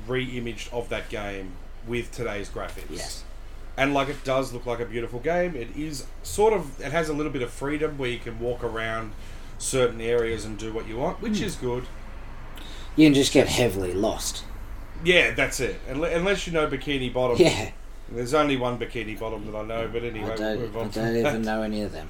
re-imaged 0.08 0.74
of 0.74 0.90
that 0.90 1.10
game 1.10 1.52
with 1.86 2.12
today's 2.12 2.50
graphics. 2.50 2.90
Yes. 2.90 3.24
And 3.78 3.94
like 3.94 4.08
it 4.08 4.24
does 4.24 4.54
look 4.54 4.66
like 4.66 4.80
a 4.80 4.86
beautiful 4.86 5.20
game. 5.20 5.56
It 5.56 5.76
is 5.76 6.06
sort 6.24 6.54
of. 6.54 6.80
It 6.80 6.94
has 6.94 7.10
a 7.10 7.14
little 7.14 7.32
bit 7.32 7.42
of 7.42 7.52
freedom 7.52 7.98
where 7.98 8.10
you 8.10 8.20
can 8.20 8.40
walk 8.40 8.64
around 8.64 9.12
certain 9.58 10.00
areas 10.00 10.46
and 10.46 10.58
do 10.58 10.72
what 10.72 10.88
you 10.88 10.98
want, 10.98 11.22
which 11.22 11.42
is 11.42 11.56
good. 11.56 11.86
You 12.96 13.08
can 13.08 13.14
just 13.14 13.34
get 13.34 13.48
heavily 13.48 13.94
lost. 13.94 14.46
Yeah, 15.04 15.32
that's 15.32 15.60
it. 15.60 15.80
Unless 15.90 16.48
you 16.48 16.54
know 16.54 16.68
Bikini 16.68 17.12
Bottom. 17.12 17.38
Yeah. 17.38 17.72
There's 18.12 18.34
only 18.34 18.58
one 18.58 18.78
Bikini 18.78 19.18
Bottom 19.18 19.46
that 19.50 19.58
I 19.58 19.64
know, 19.64 19.90
but 19.92 20.04
anyway, 20.04 20.32
I 20.32 20.36
we'll 20.36 20.58
move 20.58 20.74
don't, 20.74 20.98
I 20.98 21.06
don't 21.06 21.18
even 21.18 21.42
know 21.44 21.62
any 21.62 21.82
of 21.82 21.92
them. 21.92 22.10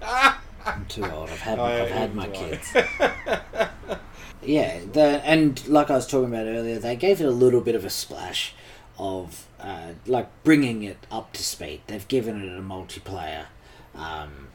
I'm 0.02 0.86
too 0.86 1.04
old. 1.04 1.30
I've 1.30 1.40
had, 1.40 1.58
I 1.58 1.82
I've 1.82 1.90
had 1.90 2.14
my 2.14 2.28
kids. 2.28 2.72
yeah, 4.42 4.80
the, 4.92 5.20
and 5.24 5.66
like 5.68 5.90
I 5.90 5.94
was 5.94 6.06
talking 6.06 6.28
about 6.28 6.46
earlier, 6.46 6.78
they 6.78 6.96
gave 6.96 7.20
it 7.20 7.26
a 7.26 7.30
little 7.30 7.60
bit 7.60 7.74
of 7.74 7.84
a 7.84 7.90
splash 7.90 8.54
of 8.98 9.46
uh, 9.60 9.92
like 10.06 10.28
bringing 10.44 10.82
it 10.82 11.06
up 11.10 11.32
to 11.34 11.42
speed. 11.42 11.82
They've 11.86 12.06
given 12.06 12.42
it 12.42 12.56
a 12.56 12.62
multiplayer 12.62 13.46
um, 13.94 14.48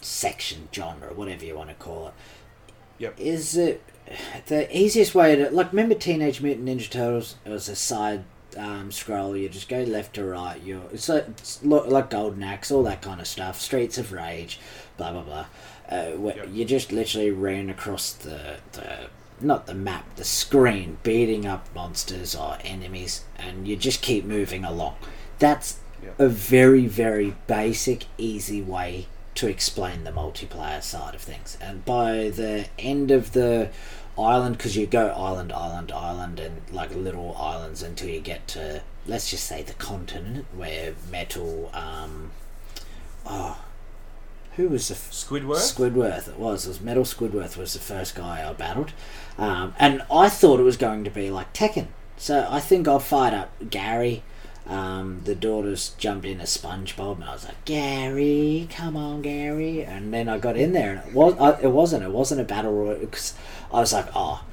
section, 0.00 0.68
genre, 0.74 1.12
whatever 1.14 1.44
you 1.44 1.56
want 1.56 1.70
to 1.70 1.74
call 1.74 2.08
it. 2.08 2.14
Yep. 2.98 3.14
Is 3.18 3.56
it 3.56 3.82
the 4.46 4.76
easiest 4.76 5.14
way 5.14 5.36
to 5.36 5.50
like? 5.50 5.72
Remember 5.72 5.94
Teenage 5.94 6.40
Mutant 6.40 6.68
Ninja 6.68 6.90
Turtles? 6.90 7.36
It 7.44 7.50
was 7.50 7.68
a 7.68 7.76
side 7.76 8.24
um, 8.56 8.92
scroll. 8.92 9.36
You 9.36 9.48
just 9.48 9.68
go 9.68 9.82
left 9.82 10.14
to 10.14 10.24
right. 10.24 10.60
You 10.62 10.82
it's 10.92 11.08
like, 11.08 11.26
it's 11.28 11.62
like 11.64 12.10
Golden 12.10 12.42
Axe, 12.42 12.70
all 12.70 12.82
that 12.84 13.02
kind 13.02 13.20
of 13.20 13.26
stuff. 13.26 13.60
Streets 13.60 13.98
of 13.98 14.12
Rage, 14.12 14.58
blah 14.96 15.12
blah 15.12 15.22
blah. 15.22 15.46
Uh, 15.88 16.12
where 16.12 16.36
Yep. 16.36 16.48
You 16.52 16.64
just 16.64 16.92
literally 16.92 17.30
ran 17.30 17.68
across 17.70 18.12
the 18.12 18.58
the 18.72 19.08
not 19.40 19.66
the 19.66 19.74
map, 19.74 20.14
the 20.16 20.24
screen, 20.24 20.98
beating 21.02 21.46
up 21.46 21.68
monsters 21.74 22.34
or 22.34 22.58
enemies, 22.64 23.24
and 23.36 23.66
you 23.66 23.76
just 23.76 24.00
keep 24.02 24.24
moving 24.24 24.64
along. 24.64 24.96
That's 25.38 25.78
Yep. 26.02 26.20
a 26.20 26.28
very 26.28 26.86
very 26.86 27.36
basic, 27.46 28.06
easy 28.18 28.60
way 28.60 29.06
to 29.34 29.48
explain 29.48 30.04
the 30.04 30.10
multiplayer 30.10 30.82
side 30.82 31.14
of 31.14 31.20
things. 31.22 31.56
And 31.60 31.84
by 31.84 32.28
the 32.28 32.66
end 32.78 33.10
of 33.10 33.32
the 33.32 33.70
island, 34.18 34.56
because 34.56 34.76
you 34.76 34.86
go 34.86 35.08
island, 35.08 35.52
island, 35.52 35.92
island, 35.92 36.38
and 36.38 36.62
like 36.70 36.94
little 36.94 37.36
islands 37.36 37.82
until 37.82 38.08
you 38.08 38.20
get 38.20 38.46
to, 38.48 38.82
let's 39.06 39.30
just 39.30 39.44
say, 39.44 39.62
the 39.62 39.74
continent 39.74 40.46
where 40.54 40.94
Metal, 41.10 41.70
um, 41.74 42.30
oh, 43.26 43.62
who 44.56 44.68
was 44.68 44.88
the 44.88 44.94
f- 44.94 45.10
Squidward. 45.10 45.56
Squidworth, 45.56 46.28
it 46.28 46.38
was. 46.38 46.66
It 46.66 46.68
was 46.68 46.80
Metal 46.80 47.04
Squidworth 47.04 47.56
was 47.56 47.72
the 47.72 47.78
first 47.80 48.14
guy 48.14 48.46
I 48.48 48.52
battled, 48.52 48.92
um, 49.38 49.74
and 49.78 50.02
I 50.10 50.28
thought 50.28 50.60
it 50.60 50.64
was 50.64 50.76
going 50.76 51.04
to 51.04 51.10
be 51.10 51.30
like 51.30 51.52
Tekken. 51.54 51.86
So 52.16 52.46
I 52.50 52.60
think 52.60 52.86
I'll 52.86 52.98
fight 53.00 53.32
up 53.32 53.50
Gary. 53.70 54.22
Um, 54.66 55.22
the 55.24 55.34
daughters 55.34 55.94
jumped 55.98 56.24
in 56.24 56.40
a 56.40 56.44
SpongeBob, 56.44 57.16
and 57.16 57.24
I 57.24 57.32
was 57.32 57.44
like, 57.44 57.64
"Gary, 57.64 58.68
come 58.70 58.96
on, 58.96 59.20
Gary!" 59.22 59.84
And 59.84 60.14
then 60.14 60.28
I 60.28 60.38
got 60.38 60.56
in 60.56 60.72
there, 60.72 60.92
and 60.92 61.08
it 61.08 61.14
was 61.14 61.34
I, 61.40 61.60
it 61.62 61.72
wasn't 61.72 62.04
it 62.04 62.10
wasn't 62.12 62.40
a 62.40 62.44
battle 62.44 62.72
royale 62.72 62.98
because 63.00 63.34
I 63.72 63.80
was 63.80 63.92
like, 63.92 64.06
"Oh, 64.14 64.44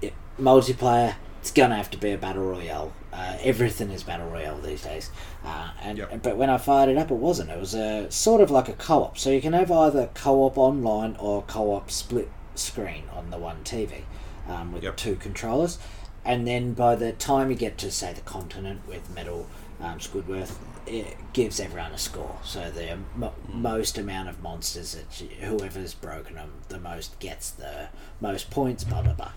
it, 0.00 0.14
multiplayer. 0.40 1.16
It's 1.40 1.50
gonna 1.50 1.76
have 1.76 1.90
to 1.90 1.98
be 1.98 2.12
a 2.12 2.18
battle 2.18 2.44
royale. 2.44 2.92
Uh, 3.12 3.36
everything 3.42 3.90
is 3.90 4.04
battle 4.04 4.28
royale 4.28 4.60
these 4.60 4.82
days." 4.82 5.10
Uh, 5.44 5.70
and 5.82 5.98
Yep. 5.98 6.22
but 6.22 6.36
when 6.36 6.50
I 6.50 6.58
fired 6.58 6.88
it 6.90 6.96
up, 6.96 7.10
it 7.10 7.14
wasn't. 7.16 7.50
It 7.50 7.58
was 7.58 7.74
a 7.74 8.08
sort 8.12 8.40
of 8.40 8.50
like 8.52 8.68
a 8.68 8.74
co-op. 8.74 9.18
So 9.18 9.30
you 9.30 9.40
can 9.40 9.54
have 9.54 9.72
either 9.72 10.08
co-op 10.14 10.56
online 10.56 11.16
or 11.18 11.42
co-op 11.42 11.90
split 11.90 12.28
screen 12.54 13.04
on 13.16 13.30
the 13.30 13.38
one 13.38 13.58
TV 13.64 14.02
um, 14.48 14.72
with 14.72 14.82
Yep. 14.84 14.96
two 14.96 15.16
controllers. 15.16 15.78
And 16.24 16.46
then 16.46 16.74
by 16.74 16.94
the 16.94 17.12
time 17.12 17.50
you 17.50 17.56
get 17.56 17.78
to 17.78 17.90
say 17.90 18.12
the 18.12 18.20
continent 18.20 18.82
with 18.86 19.08
Metal 19.14 19.46
um, 19.80 19.98
Squidworth, 19.98 20.56
it 20.86 21.16
gives 21.32 21.60
everyone 21.60 21.92
a 21.92 21.98
score. 21.98 22.38
So 22.44 22.70
the 22.70 22.98
mo- 23.16 23.34
most 23.52 23.96
amount 23.98 24.28
of 24.28 24.42
monsters 24.42 24.94
that 24.94 25.20
you, 25.20 25.28
whoever's 25.46 25.94
broken 25.94 26.34
them 26.36 26.50
the 26.68 26.78
most 26.80 27.18
gets 27.20 27.50
the 27.50 27.88
most 28.20 28.50
points. 28.50 28.84
Blah 28.84 29.02
blah 29.02 29.12
blah. 29.14 29.32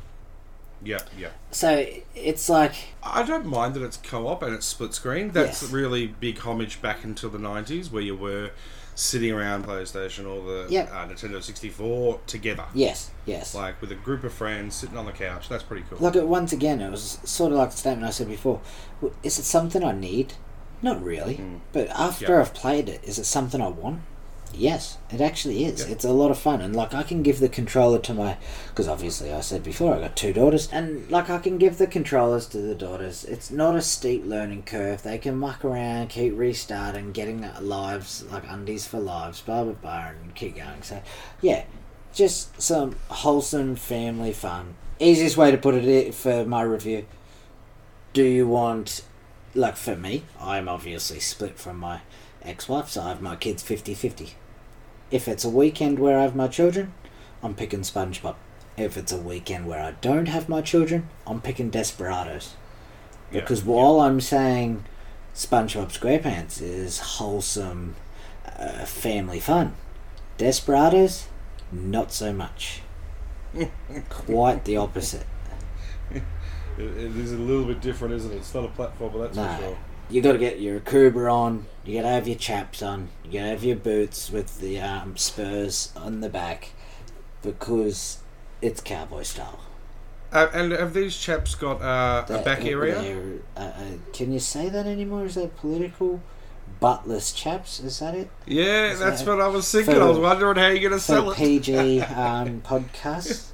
Yeah, 0.83 0.99
yeah. 1.17 1.29
So 1.51 1.85
it's 2.15 2.49
like 2.49 2.73
I 3.03 3.23
don't 3.23 3.45
mind 3.45 3.75
that 3.75 3.83
it's 3.83 3.97
co-op 3.97 4.41
and 4.43 4.53
it's 4.55 4.65
split 4.65 4.93
screen. 4.93 5.31
That's 5.31 5.61
Yes. 5.61 5.71
really 5.71 6.07
big 6.07 6.39
homage 6.39 6.81
back 6.81 7.03
into 7.03 7.29
the 7.29 7.37
'90s, 7.37 7.91
where 7.91 8.01
you 8.01 8.15
were 8.15 8.51
sitting 9.01 9.31
around 9.31 9.65
PlayStation 9.65 10.27
or 10.29 10.45
the 10.45 10.71
Yep. 10.71 10.91
uh, 10.91 11.07
Nintendo 11.07 11.41
64 11.41 12.19
together, 12.27 12.65
yes, 12.75 13.09
yes. 13.25 13.55
like 13.55 13.81
with 13.81 13.91
a 13.91 13.95
group 13.95 14.23
of 14.23 14.31
friends 14.31 14.75
sitting 14.75 14.95
on 14.95 15.05
the 15.07 15.11
couch. 15.11 15.49
That's 15.49 15.63
pretty 15.63 15.83
cool. 15.89 15.97
Like 15.99 16.15
it 16.15 16.27
once 16.27 16.53
again, 16.53 16.81
it 16.81 16.91
was 16.91 17.17
sort 17.23 17.51
of 17.51 17.57
like 17.57 17.71
the 17.71 17.77
statement 17.77 18.07
I 18.07 18.11
said 18.11 18.27
before. 18.29 18.61
Is 19.23 19.39
it 19.39 19.43
something 19.43 19.83
I 19.83 19.91
need? 19.93 20.33
Not 20.83 21.03
really. 21.03 21.41
But 21.73 21.89
after 21.89 22.33
Yeah. 22.33 22.41
I've 22.41 22.53
played 22.53 22.89
it, 22.89 23.03
is 23.03 23.17
it 23.17 23.25
something 23.25 23.59
I 23.61 23.69
want? 23.69 24.01
Yes, 24.53 24.97
it 25.09 25.21
actually 25.21 25.65
is. 25.65 25.85
Yeah. 25.85 25.93
It's 25.93 26.03
a 26.03 26.11
lot 26.11 26.29
of 26.29 26.37
fun, 26.37 26.61
and 26.61 26.75
like 26.75 26.93
I 26.93 27.03
can 27.03 27.23
give 27.23 27.39
the 27.39 27.49
controller 27.49 27.99
to 27.99 28.13
my, 28.13 28.37
because 28.69 28.87
obviously 28.87 29.31
I 29.33 29.41
said 29.41 29.63
before 29.63 29.95
I 29.95 29.99
got 30.01 30.15
two 30.15 30.33
daughters, 30.33 30.69
and 30.71 31.09
like 31.09 31.29
I 31.29 31.39
can 31.39 31.57
give 31.57 31.77
the 31.77 31.87
controllers 31.87 32.47
to 32.47 32.57
the 32.57 32.75
daughters. 32.75 33.23
It's 33.23 33.49
not 33.49 33.75
a 33.75 33.81
steep 33.81 34.25
learning 34.25 34.63
curve. 34.63 35.03
They 35.03 35.17
can 35.17 35.37
muck 35.37 35.63
around, 35.63 36.09
keep 36.09 36.37
restarting, 36.37 37.11
getting 37.11 37.49
lives 37.61 38.23
like 38.31 38.43
undies 38.47 38.85
for 38.85 38.99
lives, 38.99 39.41
blah 39.41 39.63
blah 39.63 39.73
blah, 39.73 40.09
and 40.09 40.35
keep 40.35 40.57
going. 40.57 40.81
So, 40.81 41.01
yeah, 41.41 41.63
just 42.13 42.61
some 42.61 42.95
wholesome 43.09 43.75
family 43.75 44.33
fun. 44.33 44.75
Easiest 44.99 45.37
way 45.37 45.49
to 45.51 45.57
put 45.57 45.75
it 45.75 46.13
for 46.13 46.45
my 46.45 46.61
review. 46.61 47.05
Do 48.13 48.23
you 48.23 48.47
want, 48.47 49.03
like 49.55 49.77
for 49.77 49.95
me, 49.95 50.23
I'm 50.39 50.67
obviously 50.67 51.19
split 51.19 51.57
from 51.57 51.77
my 51.77 52.01
ex-wife, 52.43 52.89
so 52.89 53.01
I 53.01 53.09
have 53.09 53.21
my 53.21 53.35
kids 53.35 53.63
50-50. 53.63 54.31
If 55.11 55.27
it's 55.27 55.43
a 55.43 55.49
weekend 55.49 55.99
where 55.99 56.17
I 56.19 56.23
have 56.23 56.35
my 56.35 56.47
children, 56.47 56.93
I'm 57.43 57.53
picking 57.55 57.81
SpongeBob. 57.81 58.35
If 58.77 58.95
it's 58.97 59.11
a 59.11 59.17
weekend 59.17 59.67
where 59.67 59.81
I 59.83 59.91
don't 60.01 60.27
have 60.27 60.47
my 60.49 60.61
children, 60.61 61.09
I'm 61.27 61.41
picking 61.41 61.69
Desperados. 61.69 62.55
Yeah, 63.31 63.41
Because 63.41 63.63
while 63.63 63.99
I'm 63.99 64.21
saying 64.21 64.85
SpongeBob 65.35 65.91
SquarePants 65.97 66.61
is 66.61 66.99
wholesome 66.99 67.95
uh, 68.57 68.85
family 68.85 69.39
fun, 69.39 69.75
Desperados, 70.37 71.27
not 71.71 72.11
so 72.11 72.31
much. 72.33 72.81
Quite 74.09 74.65
the 74.65 74.77
opposite. 74.77 75.25
It, 76.77 76.83
it 76.85 77.15
is 77.17 77.33
a 77.33 77.37
little 77.37 77.65
bit 77.65 77.81
different, 77.81 78.13
isn't 78.13 78.31
it? 78.31 78.37
It's 78.37 78.53
not 78.53 78.63
a 78.63 78.69
platform, 78.69 79.11
but 79.11 79.19
that's 79.19 79.35
No. 79.35 79.45
for 79.55 79.61
sure. 79.61 79.77
You 80.11 80.21
got 80.21 80.33
to 80.33 80.37
get 80.37 80.59
your 80.59 80.79
Akubra 80.79 81.31
on. 81.33 81.65
You 81.85 81.95
got 81.95 82.01
to 82.03 82.13
have 82.13 82.27
your 82.27 82.37
chaps 82.37 82.81
on. 82.81 83.09
You 83.25 83.31
got 83.39 83.45
to 83.45 83.49
have 83.51 83.63
your 83.63 83.77
boots 83.77 84.29
with 84.29 84.59
the 84.59 84.79
um, 84.79 85.15
spurs 85.17 85.93
on 85.95 86.19
the 86.21 86.29
back, 86.29 86.73
because 87.41 88.19
it's 88.61 88.81
cowboy 88.81 89.23
style. 89.23 89.59
Uh, 90.33 90.47
and 90.53 90.71
have 90.71 90.93
these 90.93 91.17
chaps 91.17 91.55
got 91.55 91.81
uh, 91.81 92.25
a 92.29 92.41
back 92.43 92.63
area? 92.65 93.39
Uh, 93.55 93.59
uh, 93.59 93.73
can 94.13 94.31
you 94.31 94.39
say 94.39 94.69
that 94.69 94.85
anymore? 94.85 95.25
Is 95.25 95.35
that 95.35 95.55
political? 95.57 96.21
Buttless 96.81 97.35
chaps. 97.35 97.79
Is 97.79 97.99
that 97.99 98.15
it? 98.15 98.29
Yeah, 98.45 98.91
Is 98.91 98.99
that's 98.99 99.21
that- 99.23 99.29
what 99.37 99.41
I 99.41 99.47
was 99.47 99.69
thinking. 99.71 99.95
for- 99.95 100.01
I 100.01 100.05
was 100.05 100.17
wondering 100.19 100.57
how 100.57 100.67
you're 100.67 100.89
going 100.89 100.93
to 100.93 100.99
sell 100.99 101.31
it. 101.31 101.37
PG 101.37 102.01
um, 102.01 102.61
podcast. 102.61 103.47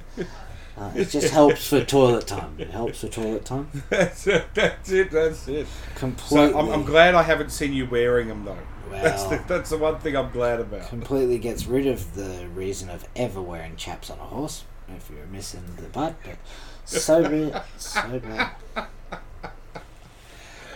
Uh, 0.77 0.91
it 0.95 1.09
just 1.09 1.33
helps 1.33 1.67
for 1.69 1.83
toilet 1.83 2.27
time. 2.27 2.53
It 2.59 2.69
helps 2.69 3.01
for 3.01 3.07
toilet 3.07 3.45
time. 3.45 3.67
That's 3.89 4.27
it. 4.27 4.45
That's 4.53 4.91
it. 4.91 5.09
That's 5.11 5.47
it. 5.47 5.65
Completely. 5.95 6.51
So 6.51 6.59
I'm, 6.59 6.69
I'm 6.69 6.83
glad 6.83 7.15
I 7.15 7.23
haven't 7.23 7.51
seen 7.51 7.73
you 7.73 7.87
wearing 7.87 8.27
them 8.27 8.45
though. 8.45 8.57
That's 8.91 9.23
the, 9.23 9.29
Well- 9.37 9.43
that's 9.47 9.69
the 9.71 9.77
one 9.77 9.99
thing 9.99 10.15
I'm 10.15 10.31
glad 10.31 10.59
about. 10.61 10.87
completely 10.87 11.39
gets 11.39 11.65
rid 11.65 11.87
of 11.87 12.15
the 12.15 12.47
reason 12.53 12.89
of 12.89 13.05
ever 13.15 13.41
wearing 13.41 13.75
chaps 13.75 14.09
on 14.09 14.17
a 14.19 14.23
horse 14.23 14.63
if 14.95 15.09
you're 15.09 15.25
missing 15.27 15.63
the 15.77 15.89
butt. 15.89 16.15
But 16.23 16.37
so 16.85 17.27
be 17.27 17.35
it. 17.53 17.61
So 17.77 18.01
be 18.19 18.27
it. 18.27 18.47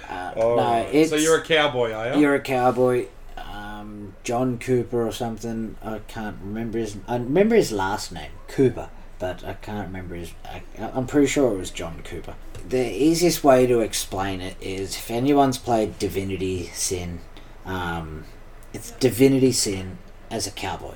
Uh, 0.10 0.34
Oh, 0.36 0.56
no, 0.56 0.88
it's 0.92 1.10
so 1.10 1.16
you're 1.16 1.38
a 1.38 1.44
cowboy, 1.44 1.92
are 1.94 2.14
you? 2.16 2.22
you're 2.22 2.36
a 2.36 2.42
cowboy. 2.42 3.06
Um, 3.38 4.14
John 4.24 4.58
Cooper 4.60 5.06
or 5.08 5.12
something. 5.12 5.78
I 5.82 6.00
can't 6.08 6.38
remember 6.44 6.80
his. 6.80 6.98
I 7.08 7.16
remember 7.16 7.56
his 7.56 7.72
last 7.72 8.12
name, 8.12 8.32
Cooper, 8.50 8.90
but 9.22 9.44
I 9.46 9.54
can't 9.54 9.86
remember 9.86 10.16
his. 10.16 10.34
I, 10.44 10.64
I'm 10.80 11.06
pretty 11.06 11.28
sure 11.28 11.54
it 11.54 11.58
was 11.58 11.70
John 11.70 12.02
Cooper. 12.04 12.34
The 12.68 12.92
easiest 12.92 13.44
way 13.44 13.68
to 13.68 13.80
explain 13.80 14.42
it 14.42 14.58
is 14.60 14.96
if 14.96 15.12
anyone's 15.12 15.60
played 15.60 16.00
Divinity 16.00 16.72
Sin, 16.74 17.20
um, 17.64 18.26
it's 18.74 18.92
Divinity 18.94 19.52
Sin 19.52 20.00
as 20.32 20.48
a 20.48 20.52
cowboy. 20.52 20.96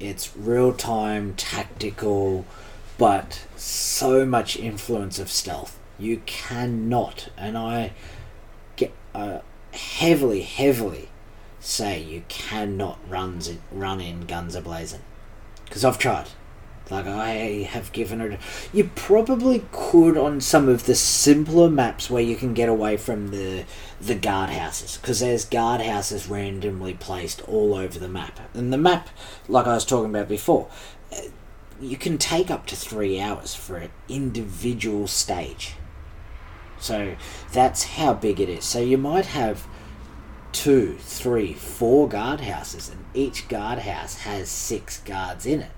It's 0.00 0.36
real 0.36 0.72
time, 0.72 1.34
tactical, 1.34 2.44
but 2.98 3.46
so 3.54 4.26
much 4.26 4.56
influence 4.56 5.20
of 5.20 5.30
stealth. 5.30 5.78
You 6.00 6.20
cannot, 6.26 7.28
and 7.38 7.56
I 7.56 7.92
get 8.74 8.92
uh, 9.14 9.38
heavily, 9.72 10.42
heavily 10.42 11.10
say 11.60 12.02
you 12.02 12.24
cannot 12.26 12.98
runs 13.08 13.52
run 13.70 14.00
in 14.00 14.22
guns 14.22 14.56
a 14.56 14.60
blazing 14.60 15.02
because 15.64 15.84
I've 15.84 15.98
tried. 15.98 16.26
Like 16.90 17.06
I 17.06 17.66
have 17.70 17.92
given 17.92 18.20
it. 18.20 18.40
You 18.72 18.90
probably 18.94 19.64
could 19.72 20.18
on 20.18 20.40
some 20.40 20.68
of 20.68 20.84
the 20.84 20.94
simpler 20.94 21.70
maps 21.70 22.10
where 22.10 22.22
you 22.22 22.36
can 22.36 22.54
get 22.54 22.68
away 22.68 22.96
from 22.96 23.28
the 23.28 23.64
the 24.00 24.16
guardhouses 24.16 25.00
because 25.00 25.20
there's 25.20 25.48
guardhouses 25.48 26.28
randomly 26.28 26.94
placed 26.94 27.40
all 27.48 27.74
over 27.74 27.98
the 27.98 28.08
map, 28.08 28.40
and 28.52 28.72
the 28.72 28.78
map, 28.78 29.08
like 29.48 29.66
I 29.66 29.74
was 29.74 29.84
talking 29.84 30.10
about 30.10 30.28
before, 30.28 30.68
uh, 31.12 31.28
you 31.80 31.96
can 31.96 32.18
take 32.18 32.50
up 32.50 32.66
to 32.66 32.76
three 32.76 33.20
hours 33.20 33.54
for 33.54 33.76
an 33.76 33.90
individual 34.08 35.06
stage. 35.06 35.74
So 36.78 37.14
that's 37.52 37.84
how 37.84 38.12
big 38.14 38.40
it 38.40 38.48
is. 38.48 38.64
So 38.64 38.80
you 38.80 38.98
might 38.98 39.26
have 39.26 39.66
two, 40.50 40.96
three, 40.98 41.54
four 41.54 42.08
guardhouses, 42.08 42.90
and 42.90 43.04
each 43.14 43.48
guardhouse 43.48 44.18
has 44.18 44.48
six 44.48 45.00
guards 45.00 45.46
in 45.46 45.60
it. 45.62 45.70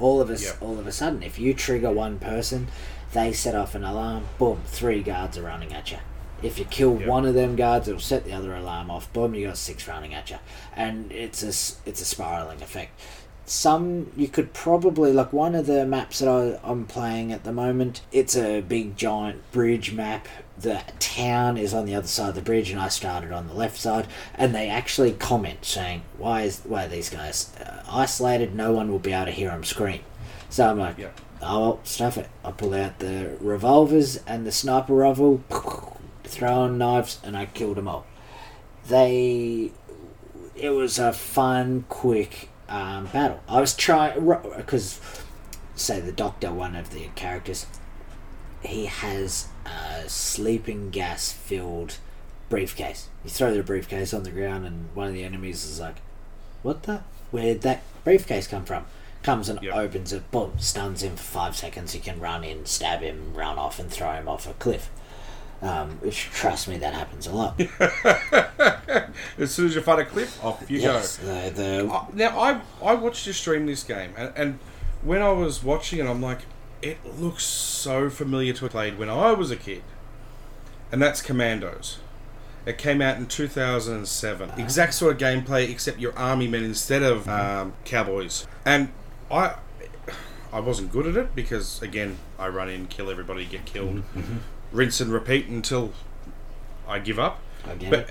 All 0.00 0.20
of 0.20 0.30
us, 0.30 0.42
Yep. 0.44 0.56
all 0.62 0.78
of 0.78 0.86
a 0.86 0.92
sudden, 0.92 1.22
if 1.22 1.38
you 1.38 1.54
trigger 1.54 1.90
one 1.90 2.18
person, 2.18 2.68
they 3.12 3.32
set 3.32 3.54
off 3.54 3.74
an 3.74 3.84
alarm. 3.84 4.24
Boom, 4.38 4.62
three 4.66 5.02
guards 5.02 5.36
are 5.36 5.42
running 5.42 5.72
at 5.72 5.90
you. 5.90 5.98
If 6.42 6.58
you 6.58 6.64
kill 6.64 6.98
Yep. 6.98 7.06
one 7.08 7.26
of 7.26 7.34
them 7.34 7.54
guards, 7.54 7.86
it'll 7.86 8.00
set 8.00 8.24
the 8.24 8.32
other 8.32 8.54
alarm 8.54 8.90
off. 8.90 9.12
Boom, 9.12 9.34
you 9.34 9.46
got 9.48 9.58
six 9.58 9.86
running 9.86 10.14
at 10.14 10.30
you, 10.30 10.38
and 10.74 11.12
it's 11.12 11.42
a 11.42 11.88
it's 11.88 12.00
a 12.00 12.04
spiraling 12.04 12.62
effect. 12.62 12.98
Some 13.44 14.12
you 14.16 14.28
could 14.28 14.52
probably 14.52 15.12
like 15.12 15.32
one 15.32 15.54
of 15.56 15.66
the 15.66 15.84
maps 15.84 16.20
that 16.20 16.28
I, 16.28 16.58
I'm 16.62 16.86
playing 16.86 17.32
at 17.32 17.42
the 17.44 17.52
moment. 17.52 18.00
It's 18.12 18.36
a 18.36 18.60
big 18.60 18.96
giant 18.96 19.50
bridge 19.50 19.92
map. 19.92 20.28
The 20.56 20.82
town 20.98 21.56
is 21.56 21.74
on 21.74 21.84
the 21.84 21.94
other 21.94 22.06
side 22.06 22.28
of 22.30 22.34
the 22.36 22.42
bridge, 22.42 22.70
and 22.70 22.78
I 22.80 22.88
started 22.88 23.32
on 23.32 23.48
the 23.48 23.54
left 23.54 23.76
side. 23.78 24.06
And 24.36 24.54
they 24.54 24.68
actually 24.68 25.12
comment 25.12 25.64
saying, 25.64 26.02
"Why 26.16 26.42
is 26.42 26.60
why 26.64 26.84
are 26.84 26.88
these 26.88 27.10
guys 27.10 27.50
uh, 27.60 27.79
isolated? 27.90 28.54
No 28.54 28.72
one 28.72 28.90
will 28.90 28.98
be 28.98 29.12
able 29.12 29.26
to 29.26 29.30
hear 29.32 29.50
him 29.50 29.64
scream." 29.64 30.00
So 30.48 30.68
I'm 30.68 30.78
like, 30.78 30.98
Yeah. 30.98 31.08
"Oh 31.42 31.60
well, 31.60 31.80
stuff 31.84 32.16
it." 32.18 32.28
I 32.44 32.50
pull 32.52 32.74
out 32.74 32.98
the 32.98 33.36
revolvers 33.40 34.18
and 34.26 34.46
the 34.46 34.52
sniper 34.52 34.94
rifle, 34.94 35.42
throw 36.24 36.60
on 36.60 36.78
knives, 36.78 37.18
and 37.24 37.36
I 37.36 37.46
killed 37.46 37.76
them 37.76 37.88
all. 37.88 38.06
They 38.88 39.72
it 40.56 40.70
was 40.70 40.98
a 40.98 41.12
fun, 41.12 41.84
quick 41.88 42.48
um, 42.68 43.06
battle. 43.06 43.40
I 43.48 43.60
was 43.60 43.74
trying 43.74 44.26
because, 44.56 45.00
say, 45.74 46.00
the 46.00 46.12
doctor, 46.12 46.52
one 46.52 46.76
of 46.76 46.90
the 46.90 47.08
characters, 47.14 47.66
he 48.62 48.86
has 48.86 49.48
a 49.64 50.08
sleeping 50.08 50.90
gas 50.90 51.32
filled 51.32 51.96
briefcase. 52.50 53.08
You 53.24 53.30
throw 53.30 53.54
the 53.54 53.62
briefcase 53.62 54.12
on 54.12 54.22
the 54.22 54.30
ground, 54.30 54.66
and 54.66 54.88
one 54.94 55.08
of 55.08 55.14
the 55.14 55.24
enemies 55.24 55.64
is 55.64 55.80
like, 55.80 55.96
"What 56.62 56.82
the? 56.82 57.02
Where'd 57.30 57.62
that 57.62 57.82
briefcase 58.04 58.46
come 58.46 58.64
from?" 58.64 58.84
Comes 59.22 59.50
and 59.50 59.60
Yep. 59.62 59.74
opens 59.74 60.12
it, 60.14 60.30
boom, 60.30 60.54
stuns 60.58 61.02
him 61.02 61.14
for 61.16 61.22
five 61.22 61.54
seconds. 61.56 61.94
You 61.94 62.00
can 62.00 62.18
run 62.20 62.42
in, 62.42 62.64
stab 62.64 63.00
him, 63.02 63.34
run 63.34 63.58
off, 63.58 63.78
and 63.78 63.90
throw 63.90 64.12
him 64.12 64.26
off 64.28 64.48
a 64.48 64.54
cliff. 64.54 64.88
Um, 65.60 65.98
which, 66.00 66.22
trust 66.32 66.68
me, 66.68 66.78
that 66.78 66.94
happens 66.94 67.26
a 67.26 67.32
lot. 67.34 67.60
As 69.38 69.50
soon 69.54 69.66
as 69.66 69.74
you 69.74 69.82
find 69.82 70.00
a 70.00 70.06
cliff, 70.06 70.42
off 70.42 70.64
you 70.70 70.78
yes, 70.80 71.18
go. 71.18 71.26
the, 71.50 71.50
the 71.50 72.06
Now 72.14 72.38
I 72.40 72.60
I 72.82 72.94
watched 72.94 73.26
you 73.26 73.34
stream 73.34 73.66
this 73.66 73.82
game, 73.82 74.14
and, 74.16 74.32
and 74.36 74.58
when 75.02 75.20
I 75.20 75.32
was 75.32 75.62
watching 75.62 75.98
it, 75.98 76.06
I'm 76.06 76.22
like, 76.22 76.40
it 76.80 76.98
looks 77.20 77.44
so 77.44 78.08
familiar 78.08 78.54
to 78.54 78.64
a 78.66 78.68
played 78.70 78.98
when 78.98 79.10
I 79.10 79.32
was 79.32 79.50
a 79.50 79.56
kid, 79.56 79.82
and 80.90 81.02
that's 81.02 81.20
Commandos. 81.20 81.98
It 82.66 82.78
came 82.78 83.00
out 83.00 83.16
in 83.16 83.26
2007. 83.26 84.50
Exact 84.58 84.94
sort 84.94 85.14
of 85.14 85.18
gameplay, 85.18 85.70
except 85.70 85.98
you're 85.98 86.16
army 86.16 86.46
men 86.46 86.64
instead 86.64 87.02
of 87.02 87.28
um, 87.28 87.74
cowboys. 87.84 88.46
And 88.64 88.90
I, 89.30 89.54
I 90.52 90.60
wasn't 90.60 90.92
good 90.92 91.06
at 91.06 91.16
it 91.16 91.34
because 91.34 91.80
again, 91.82 92.18
I 92.38 92.48
run 92.48 92.68
in, 92.68 92.86
kill 92.86 93.10
everybody, 93.10 93.44
get 93.44 93.64
killed, 93.64 94.02
rinse 94.72 95.00
and 95.00 95.12
repeat 95.12 95.46
until 95.46 95.92
I 96.86 96.98
give 96.98 97.18
up. 97.18 97.40
Get 97.78 97.90
But 97.90 98.08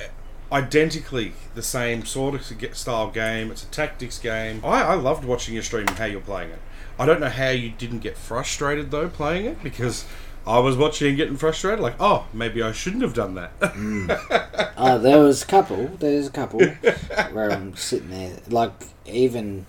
identically 0.51 1.33
the 1.53 1.61
same 1.61 2.05
sort 2.05 2.35
of 2.35 2.75
style 2.75 3.11
game. 3.11 3.51
It's 3.51 3.63
a 3.63 3.67
tactics 3.67 4.17
game. 4.17 4.61
I, 4.63 4.83
I 4.83 4.93
loved 4.95 5.25
watching 5.25 5.53
your 5.53 5.63
stream 5.63 5.87
and 5.87 5.97
how 5.97 6.05
you're 6.05 6.21
playing 6.21 6.51
it. 6.51 6.59
I 6.97 7.05
don't 7.05 7.21
know 7.21 7.29
how 7.29 7.49
you 7.49 7.69
didn't 7.69 7.99
get 7.99 8.17
frustrated 8.17 8.91
though 8.91 9.09
playing 9.09 9.45
it 9.45 9.63
because 9.63 10.05
I 10.47 10.59
was 10.59 10.75
watching 10.77 11.09
and 11.09 11.17
getting 11.17 11.37
frustrated. 11.37 11.79
Like, 11.79 11.95
oh, 11.99 12.25
maybe 12.33 12.61
I 12.63 12.71
shouldn't 12.71 13.03
have 13.03 13.13
done 13.13 13.35
that. 13.35 13.51
Oh, 14.77 14.97
there 15.01 15.19
was 15.19 15.43
a 15.43 15.45
couple. 15.45 15.87
There's 15.99 16.27
a 16.27 16.31
couple 16.31 16.59
where 17.31 17.51
I'm 17.51 17.75
sitting 17.75 18.09
there, 18.09 18.37
like 18.49 18.71
even 19.05 19.65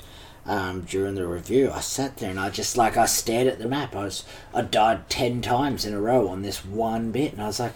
um, 0.46 0.82
during 0.82 1.14
the 1.14 1.26
review, 1.26 1.70
I 1.70 1.80
sat 1.80 2.16
there 2.16 2.30
and 2.30 2.40
I 2.40 2.50
just 2.50 2.76
like 2.76 2.96
I 2.96 3.06
stared 3.06 3.46
at 3.46 3.58
the 3.58 3.68
map. 3.68 3.94
I 3.94 4.04
was 4.04 4.24
I 4.54 4.62
died 4.62 5.08
ten 5.10 5.42
times 5.42 5.84
in 5.84 5.94
a 5.94 6.00
row 6.00 6.28
on 6.28 6.42
this 6.42 6.64
one 6.64 7.10
bit, 7.12 7.32
and 7.32 7.42
I 7.42 7.46
was 7.46 7.60
like, 7.60 7.74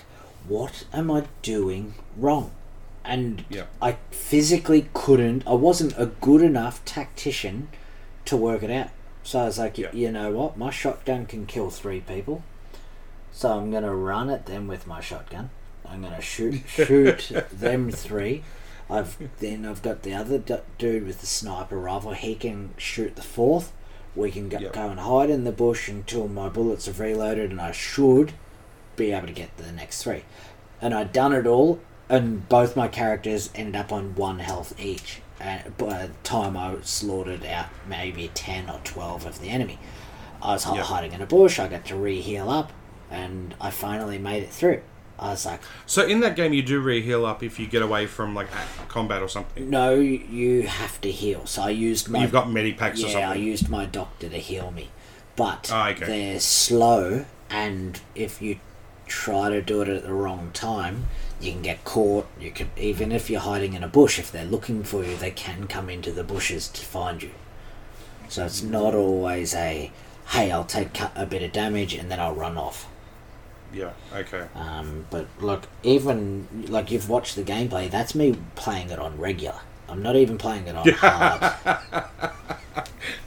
"What 0.48 0.84
am 0.92 1.10
I 1.10 1.24
doing 1.42 1.94
wrong?" 2.16 2.52
And 3.04 3.44
Yeah. 3.50 3.64
I 3.82 3.98
physically 4.10 4.88
couldn't. 4.94 5.46
I 5.46 5.52
wasn't 5.52 5.94
a 5.98 6.06
good 6.06 6.40
enough 6.40 6.82
tactician 6.86 7.68
to 8.24 8.36
work 8.36 8.62
it 8.62 8.70
out. 8.70 8.88
So 9.22 9.40
I 9.40 9.44
was 9.44 9.58
like, 9.58 9.76
Yeah. 9.76 9.88
you 9.92 10.10
know 10.10 10.30
what? 10.30 10.56
My 10.56 10.70
shotgun 10.70 11.26
can 11.26 11.44
kill 11.44 11.68
three 11.68 12.00
people. 12.00 12.42
So 13.36 13.50
I'm 13.58 13.72
gonna 13.72 13.94
run 13.94 14.30
at 14.30 14.46
them 14.46 14.68
with 14.68 14.86
my 14.86 15.00
shotgun. 15.00 15.50
I'm 15.84 16.02
gonna 16.02 16.20
shoot 16.20 16.62
shoot 16.68 17.32
them 17.52 17.90
three. 17.90 18.44
I've 18.88 19.16
then 19.40 19.66
I've 19.66 19.82
got 19.82 20.02
the 20.02 20.14
other 20.14 20.38
d- 20.38 20.56
dude 20.78 21.04
with 21.06 21.20
the 21.20 21.26
sniper 21.26 21.76
rifle. 21.76 22.12
He 22.12 22.36
can 22.36 22.70
shoot 22.78 23.16
the 23.16 23.22
fourth. 23.22 23.72
We 24.14 24.30
can 24.30 24.48
go, 24.48 24.60
Yep. 24.60 24.72
go 24.72 24.88
and 24.88 25.00
hide 25.00 25.30
in 25.30 25.42
the 25.42 25.50
bush 25.50 25.88
until 25.88 26.28
my 26.28 26.48
bullets 26.48 26.86
have 26.86 27.00
reloaded, 27.00 27.50
and 27.50 27.60
I 27.60 27.72
should 27.72 28.32
be 28.94 29.10
able 29.10 29.26
to 29.26 29.32
get 29.32 29.56
the 29.56 29.72
next 29.72 30.04
three. 30.04 30.22
And 30.80 30.94
I'd 30.94 31.12
done 31.12 31.32
it 31.32 31.46
all, 31.48 31.80
and 32.08 32.48
both 32.48 32.76
my 32.76 32.86
characters 32.86 33.50
ended 33.56 33.74
up 33.74 33.90
on 33.92 34.14
one 34.14 34.38
health 34.38 34.78
each. 34.78 35.20
And 35.40 35.76
by 35.76 36.06
the 36.06 36.10
time 36.22 36.56
I 36.56 36.76
slaughtered 36.82 37.44
out 37.44 37.66
maybe 37.88 38.30
ten 38.34 38.70
or 38.70 38.78
twelve 38.84 39.26
of 39.26 39.40
the 39.40 39.48
enemy, 39.48 39.80
I 40.40 40.52
was 40.52 40.64
Yep. 40.64 40.76
hiding 40.84 41.12
in 41.12 41.20
a 41.20 41.26
bush. 41.26 41.58
I 41.58 41.66
got 41.66 41.84
to 41.86 41.96
re-heal 41.96 42.48
up, 42.48 42.70
and 43.14 43.54
I 43.60 43.70
finally 43.70 44.18
made 44.18 44.42
it 44.42 44.50
through. 44.50 44.82
I 45.18 45.30
was 45.30 45.46
like, 45.46 45.60
so 45.86 46.04
in 46.04 46.18
that 46.20 46.34
game, 46.34 46.52
you 46.52 46.62
do 46.62 46.80
re-heal 46.80 47.24
up 47.24 47.42
if 47.44 47.60
you 47.60 47.66
get 47.68 47.82
away 47.82 48.06
from 48.06 48.34
like 48.34 48.48
combat 48.88 49.22
or 49.22 49.28
something. 49.28 49.70
"No, 49.70 49.94
you 49.94 50.62
have 50.66 51.00
to 51.02 51.10
heal." 51.10 51.46
So 51.46 51.62
I 51.62 51.70
used 51.70 52.08
my 52.08 52.22
You've 52.22 52.32
got 52.32 52.48
medipacks 52.48 53.02
or 53.04 53.08
yeah, 53.08 53.30
I 53.30 53.34
used 53.36 53.68
my 53.68 53.84
doctor 53.86 54.28
to 54.28 54.38
heal 54.38 54.72
me, 54.72 54.88
but 55.36 55.70
Ah, 55.72 55.90
okay. 55.90 56.04
they're 56.04 56.40
slow, 56.40 57.24
and 57.48 58.00
if 58.16 58.42
you 58.42 58.58
try 59.06 59.50
to 59.50 59.62
do 59.62 59.82
it 59.82 59.88
at 59.88 60.02
the 60.02 60.12
wrong 60.12 60.50
time, 60.52 61.06
you 61.40 61.52
can 61.52 61.62
get 61.62 61.84
caught. 61.84 62.26
You 62.40 62.50
can 62.50 62.70
even 62.76 63.12
if 63.12 63.30
you're 63.30 63.40
hiding 63.52 63.74
in 63.74 63.84
a 63.84 63.88
bush, 63.88 64.18
if 64.18 64.32
they're 64.32 64.44
looking 64.44 64.82
for 64.82 65.04
you, 65.04 65.16
they 65.16 65.30
can 65.30 65.68
come 65.68 65.88
into 65.88 66.10
the 66.10 66.24
bushes 66.24 66.66
to 66.68 66.84
find 66.84 67.22
you. 67.22 67.30
So 68.28 68.46
it's 68.46 68.62
not 68.62 68.94
always 68.96 69.54
a 69.54 69.92
hey, 70.30 70.50
I'll 70.50 70.64
take 70.64 70.98
a 71.14 71.26
bit 71.26 71.42
of 71.44 71.52
damage 71.52 71.94
and 71.94 72.10
then 72.10 72.18
I'll 72.18 72.34
run 72.34 72.56
off. 72.58 72.88
Yeah. 73.74 73.92
Okay. 74.14 74.46
Um, 74.54 75.06
but 75.10 75.26
look, 75.40 75.66
even 75.82 76.46
like 76.68 76.90
you've 76.90 77.08
watched 77.08 77.36
the 77.36 77.42
gameplay, 77.42 77.90
that's 77.90 78.14
me 78.14 78.36
playing 78.54 78.90
it 78.90 78.98
on 78.98 79.18
regular. 79.18 79.60
I'm 79.88 80.02
not 80.02 80.16
even 80.16 80.38
playing 80.38 80.66
it 80.66 80.74
on 80.76 80.88
hard. 80.88 82.04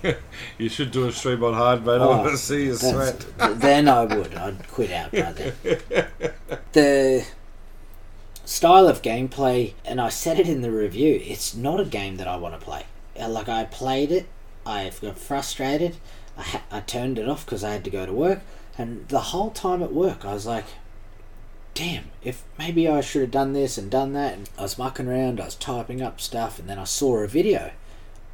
you 0.57 0.69
should 0.69 0.91
do 0.91 1.07
a 1.07 1.12
stream 1.12 1.43
on 1.43 1.53
hard, 1.53 1.86
mate. 1.86 1.93
I 1.93 1.97
Oh, 1.99 2.10
want 2.17 2.31
to 2.31 2.38
see 2.38 2.65
you 2.65 2.75
sweat. 2.75 3.25
then 3.60 3.88
I 3.88 4.05
would. 4.05 4.33
I'd 4.36 4.67
quit 4.67 4.91
out 4.91 5.12
by 5.13 5.31
then. 5.33 5.53
The 6.73 7.25
style 8.45 8.88
of 8.88 9.01
gameplay, 9.01 9.73
and 9.86 9.99
I 10.01 10.10
said 10.10 10.39
it 10.39 10.47
in 10.49 10.62
the 10.62 10.71
review, 10.71 11.19
it's 11.23 11.53
not 11.55 11.79
a 11.79 11.86
game 11.86 12.17
that 12.17 12.27
I 12.27 12.38
want 12.38 12.57
to 12.60 12.63
play. 12.65 12.86
Uh, 13.19 13.27
Like, 13.29 13.49
I 13.49 13.65
played 13.65 14.12
it, 14.12 14.25
I 14.65 14.91
got 15.01 15.17
frustrated, 15.17 15.97
I, 16.38 16.43
ha- 16.43 16.63
I 16.71 16.79
turned 16.79 17.19
it 17.19 17.27
off 17.27 17.45
because 17.45 17.63
I 17.63 17.71
had 17.73 17.83
to 17.83 17.89
go 17.89 18.05
to 18.05 18.13
work, 18.13 18.39
and 18.77 19.07
the 19.07 19.19
whole 19.19 19.51
time 19.51 19.81
at 19.81 19.93
work, 19.93 20.25
I 20.25 20.33
was 20.33 20.45
like, 20.45 20.65
damn, 21.73 22.05
if 22.23 22.43
maybe 22.57 22.87
I 22.87 23.01
should 23.01 23.21
have 23.21 23.31
done 23.31 23.53
this 23.53 23.77
and 23.77 23.89
done 23.89 24.13
that. 24.13 24.33
And 24.33 24.49
I 24.57 24.63
was 24.63 24.77
mucking 24.77 25.07
around, 25.07 25.39
I 25.39 25.45
was 25.45 25.55
typing 25.55 26.01
up 26.01 26.19
stuff, 26.19 26.59
and 26.59 26.69
then 26.69 26.79
I 26.79 26.83
saw 26.85 27.17
a 27.17 27.27
video. 27.27 27.71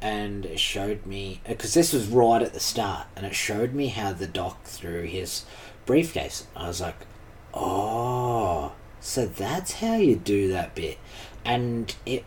And 0.00 0.44
it 0.44 0.60
showed 0.60 1.06
me 1.06 1.40
because 1.48 1.72
this 1.72 1.94
was 1.94 2.08
right 2.08 2.42
at 2.42 2.52
the 2.52 2.60
start 2.60 3.06
and 3.16 3.24
it 3.24 3.34
showed 3.34 3.72
me 3.72 3.86
how 3.86 4.12
the 4.12 4.26
doc 4.26 4.64
threw 4.64 5.04
his 5.04 5.46
briefcase. 5.86 6.46
I 6.54 6.68
was 6.68 6.78
like 6.82 7.06
oh 7.54 8.72
so 9.04 9.26
that's 9.26 9.74
how 9.74 9.96
you 9.96 10.16
do 10.16 10.48
that 10.48 10.74
bit. 10.74 10.96
And 11.44 11.94
it 12.06 12.24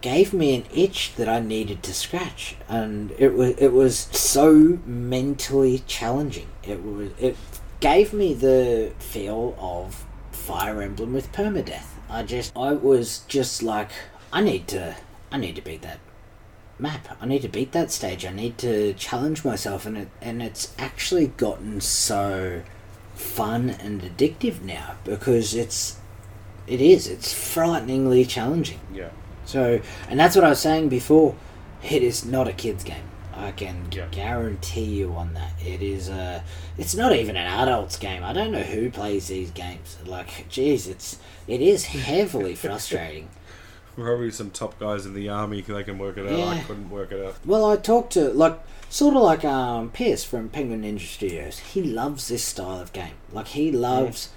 gave 0.00 0.32
me 0.32 0.54
an 0.54 0.64
itch 0.74 1.14
that 1.16 1.28
i 1.28 1.40
needed 1.40 1.82
to 1.82 1.92
scratch 1.92 2.56
and 2.68 3.12
it 3.18 3.34
was 3.34 3.54
it 3.58 3.72
was 3.72 3.98
so 4.12 4.78
mentally 4.86 5.82
challenging 5.86 6.48
it 6.62 6.82
was 6.82 7.10
it 7.18 7.36
gave 7.80 8.12
me 8.12 8.34
the 8.34 8.92
feel 8.98 9.56
of 9.58 10.04
fire 10.32 10.82
emblem 10.82 11.12
with 11.12 11.30
permadeath 11.32 11.86
i 12.08 12.22
just 12.22 12.52
i 12.56 12.72
was 12.72 13.20
just 13.28 13.62
like 13.62 13.90
i 14.32 14.40
need 14.40 14.66
to 14.66 14.96
i 15.30 15.36
need 15.36 15.54
to 15.56 15.62
beat 15.62 15.82
that 15.82 15.98
map. 16.80 17.16
I 17.20 17.26
need 17.26 17.42
to 17.42 17.48
beat 17.48 17.72
that 17.72 17.90
stage. 17.90 18.24
I 18.24 18.30
need 18.30 18.58
to 18.58 18.94
challenge 18.94 19.44
myself, 19.44 19.86
and 19.86 19.96
it 19.96 20.08
and 20.20 20.42
it's 20.42 20.74
actually 20.78 21.28
gotten 21.28 21.80
so 21.80 22.62
fun 23.14 23.70
and 23.70 24.00
addictive 24.00 24.62
now 24.62 24.94
because 25.04 25.54
it's 25.54 25.98
it 26.66 26.80
is 26.80 27.06
it's 27.06 27.32
frighteningly 27.32 28.24
challenging. 28.24 28.80
Yeah. 28.92 29.10
So, 29.50 29.80
and 30.08 30.18
that's 30.20 30.36
what 30.36 30.44
I 30.44 30.50
was 30.50 30.60
saying 30.60 30.88
before. 30.88 31.34
It 31.82 32.02
is 32.02 32.24
not 32.24 32.46
a 32.46 32.52
kids 32.52 32.84
game. 32.84 33.04
I 33.34 33.52
can 33.52 33.86
Yeah. 33.90 34.06
guarantee 34.10 34.84
you 34.84 35.12
on 35.14 35.32
that. 35.34 35.52
It 35.64 35.82
is 35.82 36.08
a. 36.08 36.44
It's 36.78 36.94
not 36.94 37.12
even 37.14 37.36
an 37.36 37.46
adults 37.46 37.96
game. 37.96 38.22
I 38.22 38.32
don't 38.32 38.52
know 38.52 38.62
who 38.62 38.90
plays 38.90 39.28
these 39.28 39.50
games. 39.50 39.96
Like, 40.04 40.46
geez, 40.48 40.86
it's 40.86 41.18
it 41.48 41.60
is 41.60 41.86
heavily 41.86 42.54
frustrating. 42.64 43.28
Probably 43.96 44.30
some 44.30 44.50
top 44.50 44.78
guys 44.78 45.04
in 45.06 45.14
the 45.14 45.28
army 45.28 45.62
they 45.62 45.82
can 45.82 45.98
work 45.98 46.16
it 46.16 46.26
out. 46.30 46.38
Yeah. 46.38 46.46
I 46.50 46.60
couldn't 46.60 46.90
work 46.90 47.12
it 47.12 47.24
out. 47.24 47.34
Well, 47.44 47.64
I 47.70 47.76
talked 47.76 48.12
to 48.14 48.28
like 48.30 48.58
sort 48.88 49.16
of 49.16 49.22
like 49.22 49.44
um 49.44 49.90
Pierce 49.90 50.22
from 50.22 50.48
Penguin 50.48 50.82
Ninja 50.82 51.06
Studios. 51.06 51.58
He 51.58 51.82
loves 51.82 52.28
this 52.28 52.44
style 52.44 52.80
of 52.80 52.92
game. 52.92 53.14
Like 53.32 53.48
he 53.48 53.72
loves 53.72 54.28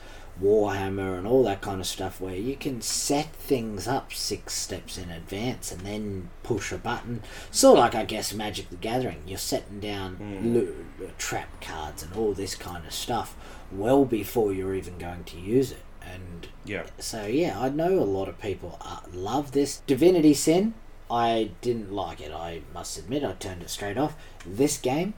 Warhammer 0.41 1.17
and 1.17 1.28
all 1.28 1.43
that 1.43 1.62
kind 1.62 1.80
of 1.80 1.88
stuff 1.88 2.19
where 2.19 2.36
you 2.36 2.56
can 2.56 2.82
set 2.82 3.34
things 3.36 3.88
up 3.88 4.12
six 4.13 4.54
steps 4.54 4.98
in 4.98 5.10
advance 5.12 5.72
and 5.72 5.82
then 5.82 6.30
push 6.41 6.72
a 6.72 6.78
button. 6.78 7.22
Sort 7.52 7.78
of 7.78 7.84
like 7.84 7.96
I 7.96 8.04
guess 8.06 8.34
Magic 8.34 8.69
the 8.69 8.76
Gathering. 8.76 9.22
You're 9.28 9.38
setting 9.38 9.80
down 9.80 10.17
Mm. 10.17 10.54
lu- 10.54 10.86
trap 11.17 11.62
cards 11.62 12.04
and 12.04 12.13
all 12.15 12.34
this 12.34 12.56
kind 12.56 12.86
of 12.86 12.93
stuff 12.93 13.36
well 13.72 14.06
before 14.06 14.52
you're 14.54 14.76
even 14.76 14.98
going 14.98 15.24
to 15.26 15.38
use 15.38 15.72
it. 15.72 15.84
And 16.02 16.48
Yeah. 16.65 16.84
so 17.00 17.26
yeah, 17.26 17.60
I 17.60 17.69
know 17.69 18.00
a 18.00 18.04
lot 18.04 18.28
of 18.28 18.39
people 18.41 18.78
uh, 18.82 19.00
love 19.13 19.52
this 19.52 19.82
Divinity 19.88 20.34
Sin. 20.34 20.74
I 21.12 21.52
didn't 21.62 21.91
like 21.93 22.19
it. 22.22 22.32
I 22.34 22.62
must 22.74 22.98
admit, 22.98 23.24
I 23.24 23.34
turned 23.34 23.62
it 23.62 23.69
straight 23.69 23.98
off. 23.98 24.15
This 24.46 24.78
game, 24.78 25.13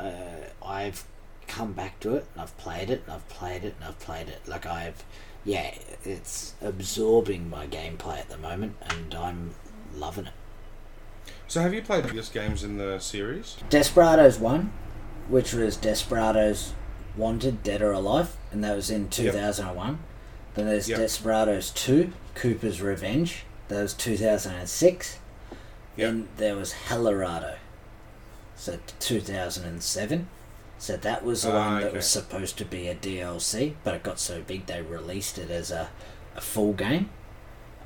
uh, 0.00 0.12
I've 0.64 1.04
come 1.46 1.72
back 1.72 2.00
to 2.00 2.14
it. 2.16 2.26
And 2.34 2.42
I've 2.42 2.56
played 2.58 2.90
it. 2.90 3.02
And 3.06 3.14
I've 3.14 3.28
played 3.28 3.64
it. 3.64 3.74
And 3.78 3.88
I've 3.88 3.98
played 3.98 4.28
it. 4.28 4.46
Like 4.46 4.66
I've, 4.66 5.04
yeah, 5.44 5.74
it's 6.04 6.54
absorbing 6.60 7.48
my 7.48 7.66
gameplay 7.66 8.18
at 8.18 8.28
the 8.28 8.38
moment, 8.38 8.76
and 8.88 9.14
I'm 9.14 9.54
loving 9.94 10.26
it. 10.26 10.32
So 11.48 11.60
have 11.60 11.72
you 11.72 11.82
played 11.82 12.04
this 12.04 12.28
games 12.28 12.64
in 12.64 12.76
the 12.78 12.98
series? 12.98 13.56
Desperados 13.70 14.38
one, 14.38 14.72
which 15.28 15.52
was 15.52 15.76
Desperados 15.76 16.72
Wanted, 17.16 17.62
Dead 17.62 17.80
or 17.80 17.92
Alive, 17.92 18.36
and 18.50 18.62
that 18.64 18.74
was 18.74 18.90
in 18.90 19.08
two 19.08 19.30
thousand 19.30 19.68
and 19.68 19.76
one. 19.76 19.98
Then 20.54 20.66
there's 20.66 20.88
Yep. 20.88 20.98
Desperados 20.98 21.70
two, 21.70 22.12
Cooper's 22.34 22.82
Revenge. 22.82 23.44
That 23.68 23.82
was 23.82 23.94
two 23.94 24.16
thousand 24.16 24.54
and 24.54 24.68
six. 24.68 25.18
Yep. 25.96 26.10
Then 26.10 26.28
there 26.36 26.56
was 26.56 26.74
Helldorado. 26.88 27.56
So 28.56 28.78
two 28.98 29.20
thousand 29.20 29.66
and 29.66 29.82
seven. 29.82 30.28
So 30.78 30.96
that 30.96 31.24
was 31.24 31.42
the 31.42 31.52
Ah, 31.52 31.54
one 31.72 31.80
that 31.80 31.86
okay. 31.88 31.96
was 31.96 32.06
supposed 32.06 32.58
to 32.58 32.64
be 32.64 32.88
a 32.88 32.94
DLC, 32.94 33.74
but 33.82 33.94
it 33.94 34.02
got 34.02 34.18
so 34.18 34.42
big 34.42 34.66
they 34.66 34.82
released 34.82 35.38
it 35.38 35.50
as 35.50 35.70
a, 35.70 35.88
a 36.36 36.40
full 36.40 36.72
game. 36.74 37.08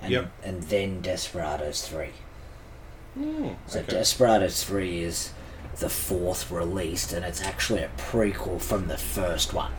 And, 0.02 0.10
Yep. 0.12 0.32
and 0.42 0.62
then 0.64 1.00
Desperados 1.02 1.86
three. 1.86 2.10
Mm, 3.18 3.56
So 3.66 3.80
okay. 3.80 3.90
Desperados 3.98 4.62
3 4.64 5.02
is 5.02 5.32
the 5.78 5.88
fourth 5.88 6.50
released, 6.50 7.12
and 7.12 7.24
it's 7.24 7.42
actually 7.42 7.82
a 7.82 7.90
prequel 7.98 8.60
from 8.60 8.86
the 8.88 8.96
first 8.96 9.52
one. 9.52 9.72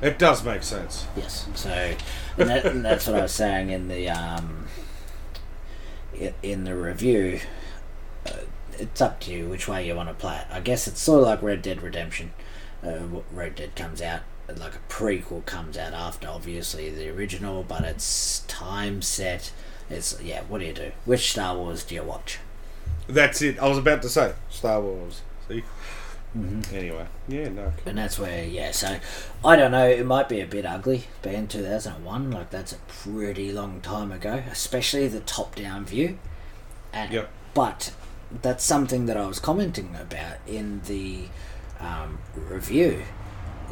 It 0.00 0.18
does 0.18 0.44
make 0.44 0.62
sense. 0.62 1.06
Yes. 1.16 1.46
So, 1.54 1.70
and, 2.38 2.48
that, 2.48 2.64
and 2.64 2.84
that's 2.84 3.06
what 3.06 3.16
I 3.16 3.22
was 3.22 3.32
saying 3.32 3.70
in 3.70 3.88
the 3.88 4.08
um, 4.08 4.66
in 6.42 6.64
the 6.64 6.74
review. 6.74 7.40
It's 8.78 9.00
up 9.00 9.20
to 9.20 9.32
you 9.32 9.48
which 9.48 9.68
way 9.68 9.86
you 9.86 9.94
want 9.94 10.08
to 10.08 10.14
play 10.14 10.36
it. 10.36 10.46
I 10.50 10.60
guess 10.60 10.86
it's 10.86 11.00
sort 11.00 11.20
of 11.22 11.26
like 11.26 11.42
Red 11.42 11.62
Dead 11.62 11.82
Redemption. 11.82 12.32
Uh, 12.82 13.20
Red 13.32 13.54
Dead 13.56 13.74
comes 13.76 14.02
out 14.02 14.20
like 14.58 14.74
a 14.74 14.92
prequel 14.92 15.44
comes 15.46 15.78
out 15.78 15.92
after 15.92 16.28
obviously 16.28 16.90
the 16.90 17.08
original, 17.08 17.62
but 17.62 17.82
it's 17.82 18.40
time 18.48 19.02
set. 19.02 19.52
It's 19.88 20.20
yeah. 20.22 20.42
What 20.48 20.58
do 20.60 20.66
you 20.66 20.72
do? 20.72 20.92
Which 21.04 21.30
Star 21.30 21.56
Wars 21.56 21.84
do 21.84 21.94
you 21.94 22.02
watch? 22.02 22.38
That's 23.08 23.42
it. 23.42 23.58
I 23.58 23.68
was 23.68 23.78
about 23.78 24.02
to 24.02 24.08
say 24.08 24.34
Star 24.50 24.80
Wars. 24.80 25.22
See. 25.48 25.64
Mm-hmm. 26.36 26.74
Anyway, 26.74 27.06
yeah, 27.28 27.48
no. 27.50 27.72
And 27.84 27.98
that's 27.98 28.18
where, 28.18 28.42
yeah, 28.44 28.70
so 28.70 28.98
I 29.44 29.54
don't 29.54 29.70
know, 29.70 29.86
it 29.86 30.06
might 30.06 30.30
be 30.30 30.40
a 30.40 30.46
bit 30.46 30.64
ugly 30.64 31.04
being 31.20 31.46
2001, 31.46 32.30
like 32.30 32.48
that's 32.48 32.72
a 32.72 32.78
pretty 32.88 33.52
long 33.52 33.82
time 33.82 34.10
ago, 34.10 34.42
especially 34.50 35.08
the 35.08 35.20
top 35.20 35.54
down 35.54 35.84
view. 35.84 36.18
And, 36.90 37.12
Yep. 37.12 37.30
But 37.52 37.92
that's 38.40 38.64
something 38.64 39.06
that 39.06 39.16
I 39.16 39.26
was 39.26 39.38
commenting 39.38 39.94
about 40.00 40.36
in 40.46 40.80
the 40.86 41.24
um, 41.80 42.18
review 42.34 43.02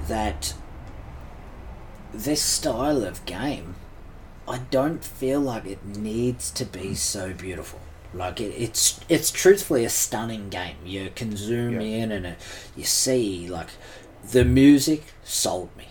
that 0.08 0.54
this 2.12 2.42
style 2.42 3.04
of 3.04 3.24
game, 3.24 3.76
I 4.48 4.58
don't 4.70 5.04
feel 5.04 5.40
like 5.40 5.64
it 5.66 5.84
needs 5.86 6.50
to 6.52 6.64
be 6.64 6.94
so 6.94 7.32
beautiful. 7.32 7.80
Like 8.12 8.40
it, 8.40 8.52
it's 8.58 8.98
it's 9.08 9.30
truthfully 9.30 9.84
a 9.84 9.90
stunning 9.90 10.48
game. 10.48 10.76
You 10.84 11.10
can 11.14 11.36
zoom 11.36 11.74
Yeah. 11.80 11.86
in 12.02 12.10
and 12.12 12.26
it, 12.26 12.38
you 12.76 12.82
see 12.84 13.48
like 13.48 13.68
the 14.32 14.44
music 14.44 15.04
sold 15.22 15.70
me. 15.76 15.88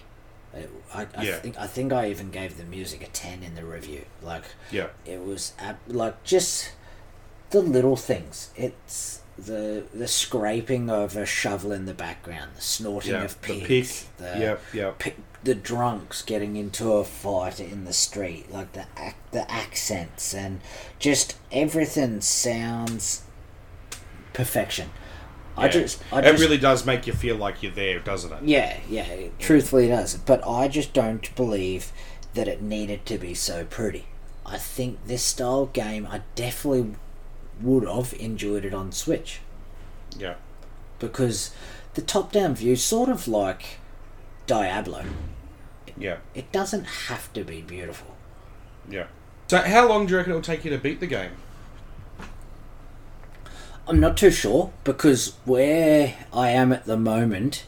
It- 0.54 0.70
I, 0.94 1.06
I 1.16 1.24
Yeah. 1.24 1.36
think 1.38 1.58
I 1.58 1.68
think 1.68 1.94
I 1.94 2.10
even 2.10 2.30
gave 2.32 2.58
the 2.58 2.66
music 2.66 3.02
a 3.04 3.08
ten 3.08 3.42
in 3.44 3.56
the 3.56 3.64
review. 3.64 4.04
Like 4.22 4.44
Yeah. 4.70 4.88
it 5.06 5.24
was 5.24 5.54
like 5.88 6.22
just 6.26 6.72
the 7.52 7.62
little 7.62 7.96
things. 7.96 8.50
It's 8.56 9.22
the 9.38 9.84
the 9.94 10.08
scraping 10.08 10.90
of 10.90 11.16
a 11.16 11.26
shovel 11.26 11.72
in 11.72 11.86
the 11.86 11.94
background, 11.94 12.52
the 12.56 12.62
snorting 12.62 13.14
Yeah. 13.14 13.24
of 13.24 13.42
The 13.42 13.48
pigs, 13.62 14.04
pick. 14.04 14.18
the 14.18 14.40
Yep. 14.40 14.62
Yep. 14.74 15.04
the 15.46 15.56
drunks 15.56 16.22
getting 16.22 16.58
into 16.58 16.92
a 16.94 17.04
fight 17.06 17.60
in 17.62 17.86
the 17.86 17.94
street, 17.94 18.52
like 18.52 18.74
the 18.74 18.86
ac- 18.98 19.16
the 19.32 19.50
accents 19.50 20.34
and 20.34 20.60
just 21.00 21.36
everything 21.52 22.20
sounds 22.22 23.22
perfection. 24.34 24.90
I 25.58 25.68
just, 25.68 26.02
I 26.12 26.20
it 26.20 26.24
just, 26.24 26.42
really 26.42 26.58
does 26.58 26.86
make 26.86 27.06
you 27.06 27.12
feel 27.14 27.36
like 27.36 27.62
you're 27.62 27.72
there, 27.74 28.00
doesn't 28.00 28.32
it? 28.32 28.44
yeah, 28.44 28.78
yeah, 28.90 29.04
it 29.06 29.40
truthfully 29.40 29.88
does. 29.90 30.16
But 30.16 30.46
I 30.48 30.70
just 30.70 30.94
don't 30.94 31.34
believe 31.36 31.92
that 32.34 32.48
it 32.48 32.62
needed 32.62 33.06
to 33.08 33.18
be 33.18 33.34
so 33.34 33.66
pretty. 33.66 34.06
I 34.46 34.58
think 34.58 35.06
this 35.06 35.22
style 35.24 35.66
game, 35.66 36.08
I 36.10 36.22
definitely 36.36 36.96
would 37.62 37.88
have 37.88 38.14
enjoyed 38.20 38.66
it 38.66 38.74
on 38.74 38.92
Switch 38.92 39.40
Yeah. 40.18 40.36
because 41.00 41.52
the 41.96 42.02
top-down 42.02 42.56
view, 42.56 42.76
sort 42.76 43.10
of 43.10 43.28
like 43.28 43.80
Diablo, 44.48 45.04
Yeah. 45.98 46.18
it 46.34 46.52
doesn't 46.52 46.86
have 46.86 47.32
to 47.34 47.44
be 47.44 47.62
beautiful. 47.62 48.16
Yeah. 48.90 49.08
So 49.48 49.58
how 49.62 49.88
long 49.88 50.06
do 50.06 50.12
you 50.12 50.18
reckon 50.18 50.32
it'll 50.32 50.42
take 50.42 50.64
you 50.64 50.72
to 50.72 50.78
beat 50.78 51.00
the 51.00 51.08
game? 51.08 51.32
I'm 53.88 54.00
not 54.00 54.18
too 54.18 54.30
sure 54.32 54.72
because 54.84 55.34
where 55.46 56.14
I 56.32 56.50
am 56.52 56.72
at 56.72 56.86
the 56.86 56.98
moment, 56.98 57.66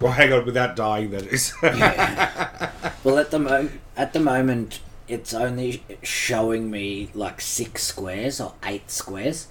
Well, 0.00 0.12
hang 0.12 0.32
on, 0.32 0.44
without 0.44 0.76
dying, 0.76 1.10
that 1.12 1.26
is. 1.26 1.54
well, 1.62 3.18
at 3.18 3.30
the 3.30 3.38
mo- 3.38 3.70
at 3.96 4.12
the 4.12 4.20
moment, 4.20 4.80
it's 5.08 5.34
only 5.34 5.82
showing 6.02 6.70
me 6.70 7.10
like 7.14 7.40
six 7.40 7.82
squares 7.82 8.40
or 8.40 8.54
eight 8.64 8.90
squares, 8.90 9.48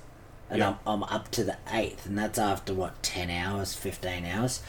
and 0.49 0.59
Yeah. 0.59 0.75
I'm, 0.85 1.03
I'm 1.03 1.03
up 1.03 1.29
to 1.31 1.43
the 1.43 1.57
eighth, 1.71 2.05
and 2.05 2.17
that's 2.17 2.39
after 2.39 2.73
what 2.73 3.01
ten 3.03 3.29
hours, 3.29 3.73
fifteen 3.73 4.25
hours. 4.25 4.61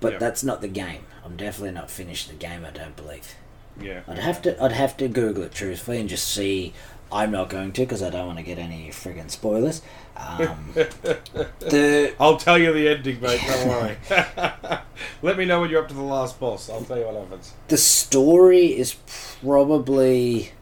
But 0.00 0.14
Yeah. 0.14 0.18
that's 0.18 0.42
not 0.42 0.60
the 0.60 0.68
game. 0.68 1.04
I'm 1.24 1.36
definitely 1.36 1.72
not 1.72 1.90
finished 1.90 2.28
the 2.28 2.34
game. 2.34 2.64
I 2.64 2.70
don't 2.70 2.96
believe. 2.96 3.34
Yeah. 3.80 4.00
I'd 4.08 4.18
have 4.18 4.42
to 4.42 4.60
I'd 4.62 4.72
have 4.72 4.96
to 4.98 5.08
Google 5.08 5.44
it 5.44 5.52
truthfully 5.52 6.00
and 6.00 6.08
just 6.08 6.26
see. 6.28 6.72
I'm 7.12 7.30
not 7.30 7.50
going 7.50 7.72
to 7.72 7.82
because 7.82 8.02
I 8.02 8.08
don't 8.08 8.26
want 8.26 8.38
to 8.38 8.44
get 8.44 8.58
any 8.58 8.88
friggin' 8.88 9.30
spoilers. 9.30 9.82
Um, 10.16 10.70
the 10.74 12.14
I'll 12.18 12.38
tell 12.38 12.56
you 12.56 12.72
the 12.72 12.88
ending, 12.88 13.20
mate. 13.20 13.40
Don't 13.46 13.68
worry. 13.68 13.96
Let 15.22 15.36
me 15.36 15.44
know 15.44 15.60
when 15.60 15.70
you're 15.70 15.82
up 15.82 15.88
to 15.88 15.94
the 15.94 16.02
last 16.02 16.40
boss. 16.40 16.70
I'll 16.70 16.82
tell 16.82 16.98
you 16.98 17.04
what 17.04 17.14
happens. 17.14 17.52
the 17.68 17.76
story 17.76 18.66
is 18.78 18.96
probably 19.42 20.52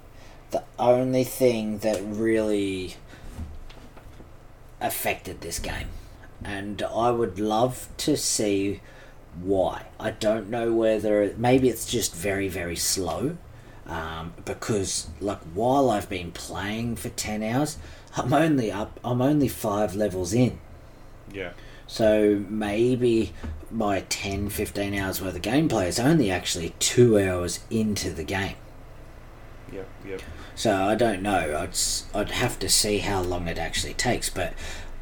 the 0.51 0.65
only 0.79 1.25
thing 1.25 1.79
that 1.79 2.01
really 2.05 2.97
affected 4.81 5.41
this 5.41 5.61
game, 5.61 5.89
and 6.45 6.83
I 6.83 7.13
would 7.13 7.39
love 7.39 7.89
to 7.99 8.17
see 8.17 8.81
why. 9.41 9.87
I 10.01 10.11
don't 10.11 10.51
know 10.51 10.73
whether 10.73 11.33
maybe 11.37 11.69
it's 11.69 11.87
just 11.87 12.13
very 12.15 12.49
very 12.49 12.77
slow. 12.77 13.37
Um, 13.87 14.35
because 14.45 15.09
like 15.21 15.41
while 15.55 15.91
I've 15.91 16.09
been 16.09 16.33
playing 16.33 16.97
for 16.97 17.09
ten 17.11 17.43
hours, 17.43 17.79
I'm 18.17 18.33
only 18.33 18.71
up. 18.71 18.99
I'm 19.05 19.21
only 19.23 19.49
five 19.49 19.95
levels 19.95 20.33
in. 20.33 20.59
Yeah. 21.33 21.53
So 21.87 22.45
maybe 22.49 23.33
my 23.69 24.05
10, 24.09 24.49
15 24.51 24.95
hours 24.95 25.21
worth 25.21 25.35
of 25.35 25.43
gameplay 25.43 25.89
is 25.89 25.99
only 25.99 26.31
actually 26.31 26.73
two 26.79 27.19
hours 27.19 27.61
into 27.69 28.11
the 28.11 28.23
game. 28.23 28.55
Yeah. 29.73 29.83
Yeah. 30.07 30.19
So 30.55 30.73
I 30.73 30.95
don't 30.95 31.21
know. 31.21 31.59
I'd, 31.59 31.77
I'd 32.15 32.31
have 32.31 32.59
to 32.61 32.69
see 32.69 32.99
how 32.99 33.23
long 33.23 33.49
it 33.49 33.59
actually 33.59 33.95
takes, 33.95 34.29
but 34.31 34.53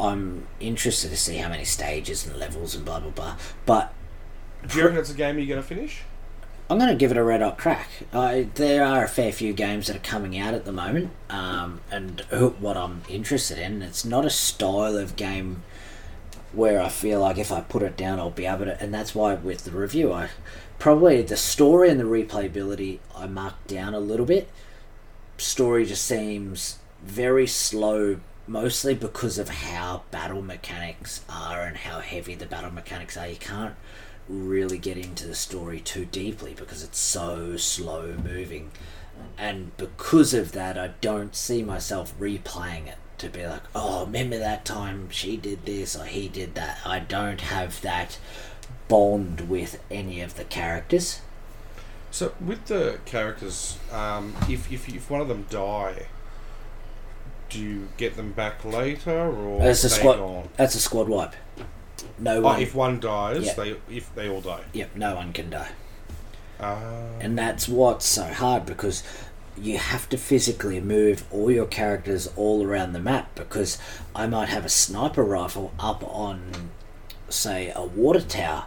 I'm 0.00 0.46
interested 0.60 1.10
to 1.10 1.16
see 1.16 1.36
how 1.36 1.48
many 1.48 1.64
stages 1.64 2.26
and 2.26 2.36
levels 2.36 2.74
and 2.74 2.84
blah 2.84 3.00
blah 3.00 3.10
blah. 3.10 3.36
But 3.66 3.92
Do 4.66 4.78
you 4.78 4.84
reckon 4.84 4.98
it's 4.98 5.10
a 5.10 5.14
game 5.14 5.38
you're 5.38 5.56
to 5.56 5.62
finish? 5.62 6.02
I'm 6.70 6.76
going 6.76 6.90
to 6.90 6.96
give 6.96 7.10
it 7.10 7.16
a 7.16 7.22
red 7.22 7.40
hot 7.40 7.56
crack. 7.56 7.88
I, 8.12 8.48
there 8.54 8.84
are 8.84 9.04
a 9.04 9.08
fair 9.08 9.32
few 9.32 9.54
games 9.54 9.86
that 9.86 9.96
are 9.96 10.00
coming 10.00 10.38
out 10.38 10.52
at 10.52 10.66
the 10.66 10.72
moment, 10.72 11.10
um, 11.30 11.80
and 11.90 12.20
what 12.60 12.76
I'm 12.76 13.02
interested 13.08 13.58
in, 13.58 13.80
it's 13.80 14.04
not 14.04 14.26
a 14.26 14.30
style 14.30 14.96
of 14.96 15.16
game 15.16 15.62
where 16.52 16.80
I 16.80 16.90
feel 16.90 17.20
like 17.20 17.38
if 17.38 17.50
I 17.50 17.62
put 17.62 17.82
it 17.82 17.96
down, 17.96 18.18
I'll 18.18 18.30
be 18.30 18.44
able 18.44 18.66
to. 18.66 18.80
And 18.82 18.92
that's 18.92 19.14
why 19.14 19.34
with 19.34 19.64
the 19.64 19.70
review, 19.70 20.12
I 20.12 20.28
probably 20.78 21.22
the 21.22 21.36
story 21.36 21.88
and 21.90 21.98
the 21.98 22.04
replayability 22.04 22.98
I 23.16 23.26
marked 23.26 23.66
down 23.66 23.94
a 23.94 24.00
little 24.00 24.26
bit. 24.26 24.48
Story 25.38 25.86
just 25.86 26.04
seems 26.04 26.78
very 27.02 27.46
slow, 27.46 28.20
mostly 28.46 28.94
because 28.94 29.38
of 29.38 29.48
how 29.48 30.02
battle 30.10 30.42
mechanics 30.42 31.22
are 31.30 31.62
and 31.62 31.78
how 31.78 32.00
heavy 32.00 32.34
the 32.34 32.46
battle 32.46 32.72
mechanics 32.72 33.16
are. 33.16 33.28
You 33.28 33.36
can't 33.36 33.74
really 34.28 34.78
get 34.78 34.96
into 34.96 35.26
the 35.26 35.34
story 35.34 35.80
too 35.80 36.04
deeply 36.04 36.54
because 36.54 36.82
it's 36.82 36.98
so 36.98 37.56
slow 37.56 38.14
moving. 38.22 38.70
And 39.36 39.76
because 39.76 40.34
of 40.34 40.52
that, 40.52 40.78
I 40.78 40.88
don't 41.00 41.34
see 41.34 41.62
myself 41.62 42.14
replaying 42.18 42.88
it 42.88 42.98
to 43.18 43.28
be 43.28 43.46
like, 43.46 43.62
oh, 43.74 44.04
remember 44.04 44.38
that 44.38 44.64
time 44.64 45.10
she 45.10 45.36
did 45.36 45.64
this 45.64 45.96
or 45.96 46.04
he 46.04 46.28
did 46.28 46.54
that. 46.54 46.80
I 46.84 47.00
don't 47.00 47.40
have 47.40 47.80
that 47.82 48.18
bond 48.86 49.48
with 49.48 49.82
any 49.90 50.20
of 50.20 50.36
the 50.36 50.44
characters. 50.44 51.20
So 52.10 52.32
with 52.40 52.66
the 52.66 53.00
characters, 53.04 53.78
um, 53.92 54.34
if, 54.48 54.72
if 54.72 54.88
if 54.88 55.10
one 55.10 55.20
of 55.20 55.28
them 55.28 55.46
die, 55.50 56.06
do 57.50 57.60
you 57.60 57.88
get 57.96 58.16
them 58.16 58.32
back 58.32 58.64
later 58.64 59.30
or 59.30 59.66
It's 59.66 59.84
a 59.84 59.90
squad. 59.90 60.16
gone? 60.16 60.48
That's 60.56 60.74
a 60.74 60.80
squad 60.80 61.08
wipe. 61.08 61.34
No 62.18 62.40
one. 62.40 62.60
if 62.60 62.74
one 62.74 63.00
dies, 63.00 63.46
Yeah. 63.46 63.54
they 63.54 63.76
if 63.90 64.14
they 64.14 64.28
all 64.28 64.40
die. 64.40 64.64
Yep, 64.72 64.96
no 64.96 65.14
one 65.16 65.32
can 65.32 65.50
die. 65.50 65.70
Uh, 66.60 66.76
And 67.20 67.38
that's 67.38 67.68
what's 67.68 68.06
so 68.06 68.24
hard 68.24 68.66
because 68.66 69.02
you 69.56 69.78
have 69.78 70.08
to 70.08 70.16
physically 70.16 70.80
move 70.80 71.24
all 71.32 71.50
your 71.50 71.66
characters 71.66 72.28
all 72.36 72.64
around 72.64 72.92
the 72.92 72.98
map 73.00 73.34
because 73.34 73.78
I 74.14 74.26
might 74.26 74.48
have 74.48 74.64
a 74.64 74.68
sniper 74.68 75.22
rifle 75.24 75.72
up 75.78 76.02
on, 76.04 76.70
say, 77.28 77.72
a 77.74 77.84
water 77.84 78.20
tower. 78.20 78.64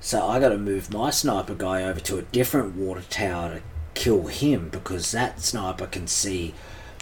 So 0.00 0.26
I 0.26 0.40
got 0.40 0.48
to 0.48 0.58
move 0.58 0.92
my 0.92 1.10
sniper 1.10 1.54
guy 1.54 1.84
over 1.84 2.00
to 2.00 2.18
a 2.18 2.22
different 2.22 2.74
water 2.74 3.02
tower 3.08 3.54
to 3.56 3.62
kill 3.94 4.26
him 4.26 4.68
because 4.70 5.12
that 5.12 5.40
sniper 5.40 5.86
can 5.86 6.06
see 6.08 6.54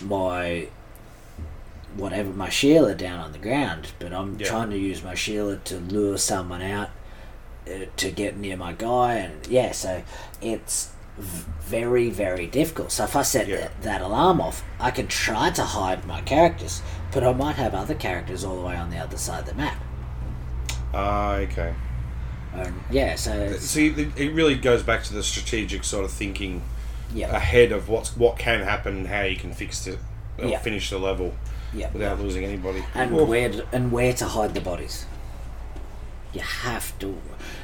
my 0.02 0.68
whatever 1.96 2.30
my 2.30 2.48
Sheila 2.48 2.94
down 2.94 3.18
on 3.20 3.32
the 3.32 3.38
ground. 3.38 3.88
But 3.98 4.12
I'm 4.12 4.38
Yeah. 4.38 4.46
trying 4.46 4.70
to 4.70 4.78
use 4.78 5.02
my 5.02 5.14
Sheila 5.14 5.56
to 5.56 5.76
lure 5.78 6.18
someone 6.18 6.62
out 6.62 6.90
uh, 7.68 7.84
to 7.96 8.10
get 8.10 8.36
near 8.38 8.56
my 8.56 8.72
guy, 8.72 9.14
and 9.14 9.46
yeah, 9.46 9.72
so 9.72 10.02
it's 10.40 10.90
very 11.18 12.08
very 12.10 12.46
difficult. 12.46 12.90
So 12.92 13.04
if 13.04 13.14
I 13.14 13.22
set 13.22 13.46
Yeah. 13.48 13.56
that, 13.58 13.82
that 13.82 14.00
alarm 14.02 14.40
off, 14.40 14.62
I 14.80 14.90
can 14.90 15.06
try 15.06 15.50
to 15.50 15.62
hide 15.64 16.06
my 16.06 16.20
characters, 16.22 16.80
but 17.12 17.22
I 17.22 17.32
might 17.32 17.56
have 17.56 17.74
other 17.74 17.94
characters 17.94 18.42
all 18.44 18.56
the 18.56 18.66
way 18.66 18.76
on 18.76 18.90
the 18.90 18.96
other 18.98 19.18
side 19.18 19.40
of 19.40 19.46
the 19.46 19.54
map. 19.54 19.76
ah, 20.94 21.34
okay. 21.34 21.74
And 22.52 22.80
yeah, 22.90 23.14
so 23.14 23.56
See, 23.58 23.88
it 24.16 24.32
really 24.32 24.56
goes 24.56 24.82
back 24.82 25.04
to 25.04 25.14
the 25.14 25.22
strategic 25.22 25.84
sort 25.84 26.04
of 26.04 26.10
thinking 26.10 26.62
yeah, 27.14 27.34
ahead 27.36 27.70
of 27.72 27.88
what's 27.88 28.16
what 28.16 28.38
can 28.38 28.62
happen 28.62 28.96
and 28.98 29.06
how 29.06 29.22
you 29.22 29.36
can 29.36 29.52
fix 29.52 29.86
it 29.86 29.98
or 30.38 30.46
Yeah. 30.46 30.58
finish 30.58 30.90
the 30.90 30.98
level 30.98 31.34
yeah, 31.74 31.90
without 31.92 32.20
losing 32.20 32.44
anybody. 32.44 32.84
and 32.94 33.12
where 33.28 33.48
to, 33.50 33.66
and 33.72 33.92
where 33.92 34.12
to 34.14 34.24
hide 34.26 34.54
the 34.54 34.60
bodies. 34.60 35.06
You 36.32 36.40
have 36.42 36.96
to, 37.00 37.18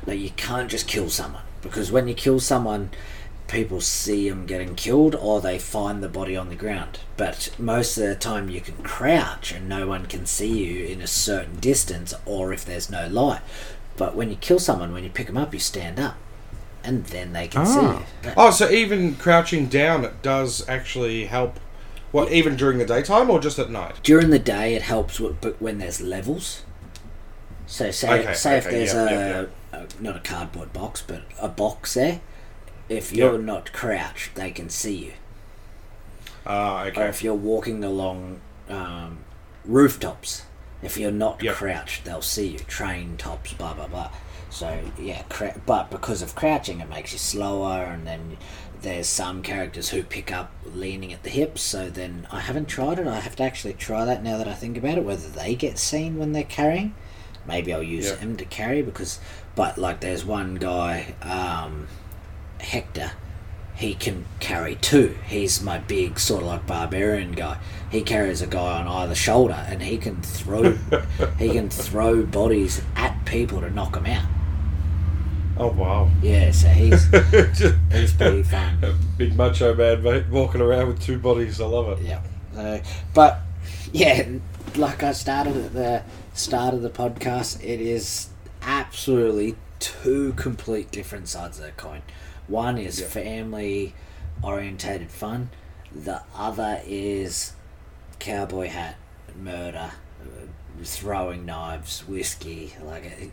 like, 0.06 0.18
you 0.18 0.30
can't 0.30 0.70
just 0.70 0.88
kill 0.88 1.08
someone 1.10 1.42
because 1.62 1.92
when 1.92 2.08
you 2.08 2.14
kill 2.14 2.40
someone, 2.40 2.90
people 3.46 3.80
see 3.80 4.28
them 4.28 4.44
getting 4.44 4.74
killed 4.74 5.14
or 5.14 5.40
they 5.40 5.56
find 5.58 6.02
the 6.02 6.08
body 6.08 6.36
on 6.36 6.48
the 6.48 6.56
ground. 6.56 6.98
But 7.16 7.50
most 7.58 7.96
of 7.96 8.04
the 8.08 8.16
time, 8.16 8.50
you 8.50 8.60
can 8.60 8.82
crouch 8.82 9.52
and 9.52 9.68
no 9.68 9.86
one 9.86 10.06
can 10.06 10.26
see 10.26 10.64
you 10.64 10.86
in 10.86 11.00
a 11.00 11.06
certain 11.06 11.60
distance, 11.60 12.12
or 12.24 12.52
if 12.52 12.64
there's 12.64 12.90
no 12.90 13.06
light. 13.06 13.40
But 13.96 14.16
when 14.16 14.30
you 14.30 14.36
kill 14.36 14.58
someone, 14.58 14.92
when 14.92 15.04
you 15.04 15.10
pick 15.10 15.28
them 15.28 15.36
up, 15.36 15.54
you 15.54 15.60
stand 15.60 16.00
up, 16.00 16.16
and 16.82 17.04
then 17.06 17.32
they 17.34 17.46
can 17.46 17.64
see 17.66 17.78
Ah. 17.80 18.02
you. 18.24 18.32
Oh, 18.36 18.50
so 18.50 18.68
even 18.68 19.14
crouching 19.14 19.66
down 19.68 20.04
it 20.04 20.22
does 20.22 20.68
actually 20.68 21.26
help. 21.26 21.60
What 22.12 22.32
even 22.32 22.56
during 22.56 22.78
the 22.78 22.86
daytime 22.86 23.28
or 23.30 23.40
just 23.40 23.58
at 23.58 23.70
night? 23.70 24.02
during 24.02 24.30
the 24.30 24.38
day 24.38 24.74
it 24.74 24.82
helps 24.82 25.20
with, 25.20 25.40
but 25.40 25.60
when 25.60 25.78
there's 25.78 26.00
levels. 26.00 26.62
So 27.66 27.90
say 27.90 28.20
Okay, 28.22 28.34
say 28.34 28.58
if 28.58 28.64
there's 28.64 28.94
yeah, 28.94 29.02
a, 29.02 29.10
yeah, 29.10 29.46
a 29.72 30.02
not 30.02 30.16
a 30.16 30.20
cardboard 30.20 30.72
box 30.72 31.02
but 31.06 31.22
a 31.40 31.48
box 31.48 31.94
there 31.94 32.20
if 32.88 33.12
you're 33.12 33.38
not 33.38 33.72
crouched 33.72 34.34
they 34.36 34.50
can 34.52 34.70
see 34.70 34.96
you. 34.96 35.12
Ah, 36.46 36.84
or 36.84 36.86
okay. 36.86 37.08
if 37.08 37.24
you're 37.24 37.34
walking 37.34 37.82
along 37.82 38.40
um, 38.68 39.18
rooftops 39.64 40.45
if 40.82 40.96
you're 40.96 41.10
not 41.10 41.42
Yep. 41.42 41.54
crouched 41.54 42.04
they'll 42.04 42.22
see 42.22 42.48
you. 42.48 42.58
Train 42.60 43.16
tops 43.16 43.52
blah 43.54 43.74
blah 43.74 43.88
blah. 43.88 44.10
So 44.50 44.78
yeah 44.98 45.22
crou- 45.28 45.60
but 45.66 45.90
because 45.90 46.22
of 46.22 46.34
crouching 46.34 46.80
it 46.80 46.88
makes 46.88 47.12
you 47.12 47.18
slower 47.18 47.84
and 47.84 48.06
then 48.06 48.36
there's 48.82 49.06
some 49.08 49.42
characters 49.42 49.88
who 49.88 50.02
pick 50.02 50.30
up 50.30 50.52
leaning 50.74 51.12
at 51.12 51.22
the 51.22 51.30
hips. 51.30 51.62
So 51.62 51.88
then 51.90 52.26
i 52.30 52.40
haven't 52.40 52.68
tried 52.68 52.98
it. 52.98 53.06
I 53.06 53.20
have 53.20 53.36
to 53.36 53.42
actually 53.42 53.74
try 53.74 54.04
that 54.04 54.22
now 54.22 54.36
that 54.38 54.48
i 54.48 54.54
think 54.54 54.76
about 54.76 54.98
it 54.98 55.04
whether 55.04 55.28
they 55.28 55.54
get 55.54 55.78
seen 55.78 56.18
when 56.18 56.32
they're 56.32 56.42
carrying. 56.44 56.94
Maybe 57.46 57.72
i'll 57.72 57.82
use 57.82 58.06
Yeah. 58.06 58.14
them 58.16 58.36
to 58.36 58.44
carry 58.44 58.82
because 58.82 59.18
but 59.54 59.78
like 59.78 60.00
there's 60.00 60.24
one 60.24 60.56
guy 60.56 61.14
um, 61.22 61.86
hector 62.60 63.12
he 63.76 63.94
can 63.94 64.24
carry 64.40 64.74
two. 64.76 65.16
He's 65.26 65.62
my 65.62 65.78
big 65.78 66.18
sort 66.18 66.42
of 66.42 66.48
like 66.48 66.66
barbarian 66.66 67.32
guy. 67.32 67.58
He 67.90 68.02
carries 68.02 68.40
a 68.40 68.46
guy 68.46 68.80
on 68.80 68.88
either 68.88 69.14
shoulder, 69.14 69.66
and 69.68 69.82
he 69.82 69.98
can 69.98 70.22
throw 70.22 70.72
he 71.38 71.50
can 71.50 71.68
throw 71.68 72.24
bodies 72.24 72.80
at 72.96 73.24
people 73.26 73.60
to 73.60 73.70
knock 73.70 73.92
them 73.92 74.06
out. 74.06 74.26
Oh 75.58 75.68
wow. 75.68 76.10
Yeah, 76.22 76.50
so 76.52 76.68
he's 76.68 77.04
he's 77.92 78.14
pretty 78.14 78.42
fun. 78.42 78.78
Big 79.18 79.36
macho 79.36 79.74
man, 79.74 80.02
mate, 80.02 80.26
walking 80.28 80.60
around 80.62 80.88
with 80.88 81.02
two 81.02 81.18
bodies. 81.18 81.60
I 81.60 81.66
love 81.66 81.98
it. 81.98 82.04
Yeah. 82.04 82.22
So, 82.54 82.80
but 83.12 83.40
yeah, 83.92 84.26
like 84.76 85.02
I 85.02 85.12
started 85.12 85.56
at 85.56 85.72
the 85.74 86.02
start 86.32 86.72
of 86.72 86.80
the 86.80 86.90
podcast, 86.90 87.62
it 87.62 87.80
is 87.80 88.30
absolutely 88.62 89.56
two 89.78 90.32
complete 90.32 90.90
different 90.90 91.28
sides 91.28 91.58
of 91.58 91.66
the 91.66 91.72
coin. 91.72 92.00
One 92.48 92.78
is 92.78 93.00
family 93.00 93.94
orientated 94.42 95.10
fun. 95.10 95.50
The 95.94 96.22
other 96.34 96.80
is 96.86 97.52
cowboy 98.18 98.68
hat, 98.68 98.96
murder, 99.40 99.92
throwing 100.82 101.46
knives, 101.46 102.06
whiskey. 102.06 102.74
Like 102.82 103.04
it, 103.04 103.30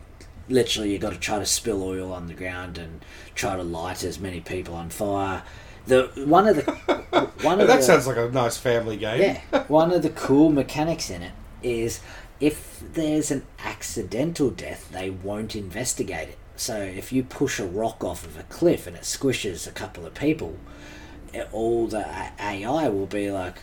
literally, 0.48 0.92
you 0.92 0.98
got 0.98 1.12
to 1.12 1.18
try 1.18 1.38
to 1.38 1.46
spill 1.46 1.82
oil 1.82 2.12
on 2.12 2.26
the 2.26 2.34
ground 2.34 2.78
and 2.78 3.04
try 3.34 3.56
to 3.56 3.62
light 3.62 4.02
as 4.02 4.18
many 4.18 4.40
people 4.40 4.74
on 4.74 4.90
fire. 4.90 5.42
The 5.86 6.10
one 6.26 6.48
of 6.48 6.56
the 6.56 6.62
one 7.42 7.60
of 7.60 7.66
that 7.68 7.76
the, 7.76 7.82
sounds 7.82 8.06
like 8.06 8.16
a 8.16 8.30
nice 8.30 8.56
family 8.56 8.96
game. 8.96 9.20
yeah, 9.52 9.64
one 9.68 9.92
of 9.92 10.02
the 10.02 10.10
cool 10.10 10.50
mechanics 10.50 11.10
in 11.10 11.22
it 11.22 11.32
is 11.62 12.00
if 12.40 12.82
there's 12.92 13.30
an 13.30 13.44
accidental 13.58 14.50
death, 14.50 14.90
they 14.90 15.10
won't 15.10 15.54
investigate 15.54 16.30
it. 16.30 16.38
So 16.56 16.76
if 16.78 17.12
you 17.12 17.22
push 17.24 17.58
a 17.58 17.66
rock 17.66 18.04
off 18.04 18.24
of 18.24 18.38
a 18.38 18.44
cliff 18.44 18.86
and 18.86 18.96
it 18.96 19.02
squishes 19.02 19.66
a 19.66 19.72
couple 19.72 20.06
of 20.06 20.14
people, 20.14 20.56
it- 21.32 21.48
all 21.52 21.86
the 21.88 22.04
AI 22.40 22.88
will 22.88 23.06
be 23.06 23.30
like, 23.30 23.56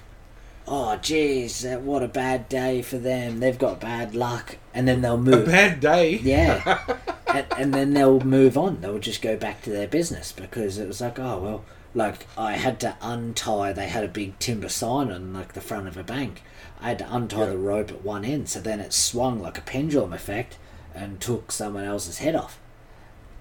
"Oh, 0.67 0.97
geez, 0.97 1.65
what 1.65 2.03
a 2.03 2.07
bad 2.07 2.49
day 2.49 2.81
for 2.81 2.97
them. 2.97 3.39
They've 3.39 3.57
got 3.57 3.79
bad 3.79 4.13
luck," 4.13 4.57
and 4.73 4.87
then 4.87 5.01
they'll 5.01 5.17
move. 5.17 5.47
A 5.47 5.51
bad 5.51 5.79
day. 5.79 6.19
Yeah. 6.21 6.79
and, 7.27 7.45
and 7.57 7.73
then 7.73 7.93
they'll 7.93 8.19
move 8.19 8.57
on. 8.57 8.81
They'll 8.81 8.99
just 8.99 9.21
go 9.21 9.37
back 9.37 9.61
to 9.63 9.69
their 9.69 9.87
business 9.87 10.31
because 10.33 10.77
it 10.77 10.87
was 10.87 10.99
like, 11.01 11.17
oh, 11.17 11.39
well, 11.39 11.65
like 11.95 12.27
I 12.37 12.53
had 12.53 12.79
to 12.81 12.95
untie, 13.01 13.73
they 13.73 13.87
had 13.87 14.03
a 14.03 14.07
big 14.09 14.37
timber 14.39 14.69
sign 14.69 15.11
on 15.11 15.33
like 15.33 15.53
the 15.53 15.61
front 15.61 15.87
of 15.87 15.97
a 15.97 16.03
bank. 16.03 16.41
I 16.81 16.89
had 16.89 16.99
to 16.99 17.13
untie 17.15 17.39
Yeah. 17.39 17.45
the 17.51 17.57
rope 17.57 17.89
at 17.91 18.03
one 18.03 18.25
end, 18.25 18.49
so 18.49 18.59
then 18.59 18.79
it 18.81 18.91
swung 18.93 19.41
like 19.41 19.57
a 19.57 19.61
pendulum 19.61 20.11
effect 20.13 20.57
and 20.93 21.19
took 21.21 21.51
someone 21.51 21.85
else's 21.85 22.17
head 22.19 22.35
off. 22.35 22.59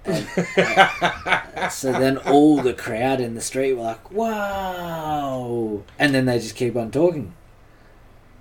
Uh, 0.07 1.69
so 1.69 1.93
then 1.93 2.17
all 2.19 2.61
the 2.63 2.73
crowd 2.73 3.21
in 3.21 3.35
the 3.35 3.41
street 3.41 3.75
were 3.75 3.83
like, 3.83 4.11
wow. 4.11 5.83
And 5.99 6.15
then 6.15 6.27
they 6.27 6.39
just 6.39 6.57
keep 6.57 6.77
on 6.77 6.91
talking. 6.91 7.35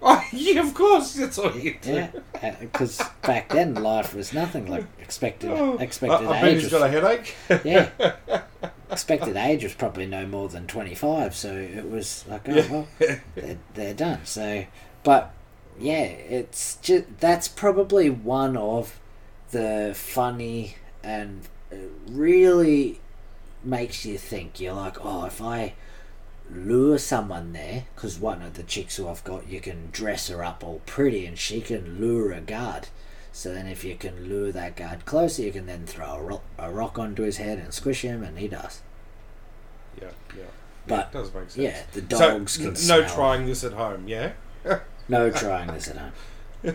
Oh, 0.02 0.24
yeah, 0.32 0.62
of 0.66 0.74
course. 0.74 1.14
That's 1.14 1.38
all 1.38 1.56
you 1.56 1.76
do. 1.82 2.08
Yeah, 2.42 2.56
because 2.60 3.02
back 3.22 3.50
then 3.50 3.76
life 3.76 4.14
was 4.16 4.34
nothing 4.34 4.68
like 4.68 4.86
expected. 5.00 5.52
Oh, 5.52 5.78
Expected 5.78 6.28
I, 6.28 6.40
I 6.40 6.48
age 6.48 6.54
he's 6.56 6.72
was, 6.72 6.72
got 6.72 6.88
a 6.88 6.90
headache. 6.90 7.36
yeah. 7.66 7.90
Expected 8.90 9.36
age 9.36 9.64
was 9.64 9.74
probably 9.74 10.06
no 10.06 10.26
more 10.26 10.48
than 10.50 10.68
25, 10.68 11.36
so 11.36 11.54
it 11.56 11.90
was 11.90 12.26
like, 12.28 12.48
oh, 12.48 12.54
Yeah. 12.56 12.72
well, 12.72 12.88
they're, 13.36 13.58
they're 13.74 13.94
done. 13.94 14.22
So, 14.24 14.66
but 15.04 15.34
yeah, 15.80 16.04
it's 16.04 16.78
just 16.78 17.06
that's 17.20 17.48
probably 17.48 18.10
one 18.10 18.56
of 18.58 19.00
the 19.52 19.94
funny 19.96 20.76
and 21.04 21.48
it 21.72 21.92
really 22.08 23.00
makes 23.64 24.06
you 24.06 24.18
think. 24.18 24.60
You're 24.60 24.74
like, 24.74 24.98
oh, 25.04 25.26
if 25.26 25.42
I 25.42 25.74
lure 26.52 26.98
someone 26.98 27.54
there, 27.54 27.86
because 27.96 28.18
one 28.20 28.42
of 28.42 28.56
the 28.56 28.64
chicks 28.64 28.96
who 28.98 29.08
I've 29.08 29.24
got, 29.24 29.48
you 29.48 29.60
can 29.62 29.90
dress 29.92 30.28
her 30.30 30.44
up 30.44 30.64
all 30.64 30.82
pretty 30.86 31.26
and 31.26 31.38
she 31.38 31.62
can 31.62 32.00
lure 32.00 32.32
a 32.32 32.42
guard. 32.42 32.88
So 33.32 33.54
then, 33.54 33.68
if 33.68 33.84
you 33.84 33.96
can 33.96 34.28
lure 34.28 34.52
that 34.52 34.76
guard 34.76 35.06
closer, 35.06 35.44
you 35.44 35.52
can 35.52 35.68
then 35.68 35.86
throw 35.86 36.14
a 36.16 36.22
rock, 36.22 36.44
a 36.58 36.72
rock 36.72 36.98
onto 36.98 37.22
his 37.24 37.38
head 37.38 37.60
and 37.60 37.72
squish 37.72 38.02
him, 38.02 38.24
and 38.24 38.40
he 38.40 38.48
does. 38.48 38.82
Yeah, 40.02 40.10
yeah. 40.36 40.44
But, 40.88 40.96
yeah, 40.96 41.02
it 41.02 41.12
does 41.14 41.34
make 41.34 41.44
sense. 41.52 41.58
Yeah, 41.58 41.82
the 41.94 42.18
So, 42.18 42.32
dogs 42.40 42.58
n- 42.58 42.64
can 42.66 42.74
no 42.74 42.78
smell. 42.78 43.10
trying 43.10 43.46
this 43.46 43.64
at 43.64 43.74
home, 43.74 44.08
yeah? 44.08 44.32
No 45.08 45.30
trying 45.32 45.68
this 45.74 45.88
at 45.88 45.98
home. 45.98 46.12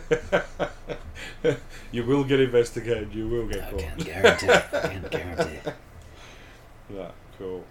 you 1.93 2.05
will 2.05 2.25
get 2.25 2.41
investigated, 2.41 3.15
you 3.15 3.29
will 3.29 3.47
get 3.47 3.65
I 3.65 3.71
caught. 3.71 3.81
can 3.81 3.99
guarantee. 3.99 4.49
I 4.51 4.61
can 4.89 5.07
guarantee. 5.11 5.59
Yeah, 6.95 7.11
cool. 7.39 7.65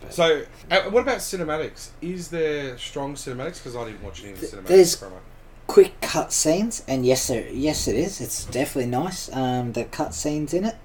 But- 0.00 0.12
So, 0.14 0.42
uh, 0.70 0.82
what 0.90 1.02
about 1.02 1.18
cinematics? 1.18 1.88
Is 2.00 2.28
there 2.28 2.78
strong 2.78 3.14
cinematics? 3.16 3.56
Because 3.58 3.74
I 3.74 3.86
didn't 3.86 4.04
watch 4.04 4.22
any 4.22 4.32
of 4.34 4.40
the 4.40 4.46
cinematics 4.46 4.66
there's- 4.66 4.94
from 4.94 5.12
it. 5.14 5.18
Quick 5.66 6.00
cut 6.00 6.32
scenes, 6.32 6.84
and 6.86 7.04
yes, 7.04 7.26
there, 7.26 7.48
yes, 7.50 7.88
it 7.88 7.96
is. 7.96 8.20
It's 8.20 8.44
definitely 8.44 8.88
nice. 8.88 9.28
Um, 9.34 9.72
the 9.72 9.82
cut 9.84 10.14
scenes 10.14 10.54
in 10.54 10.64
it. 10.64 10.76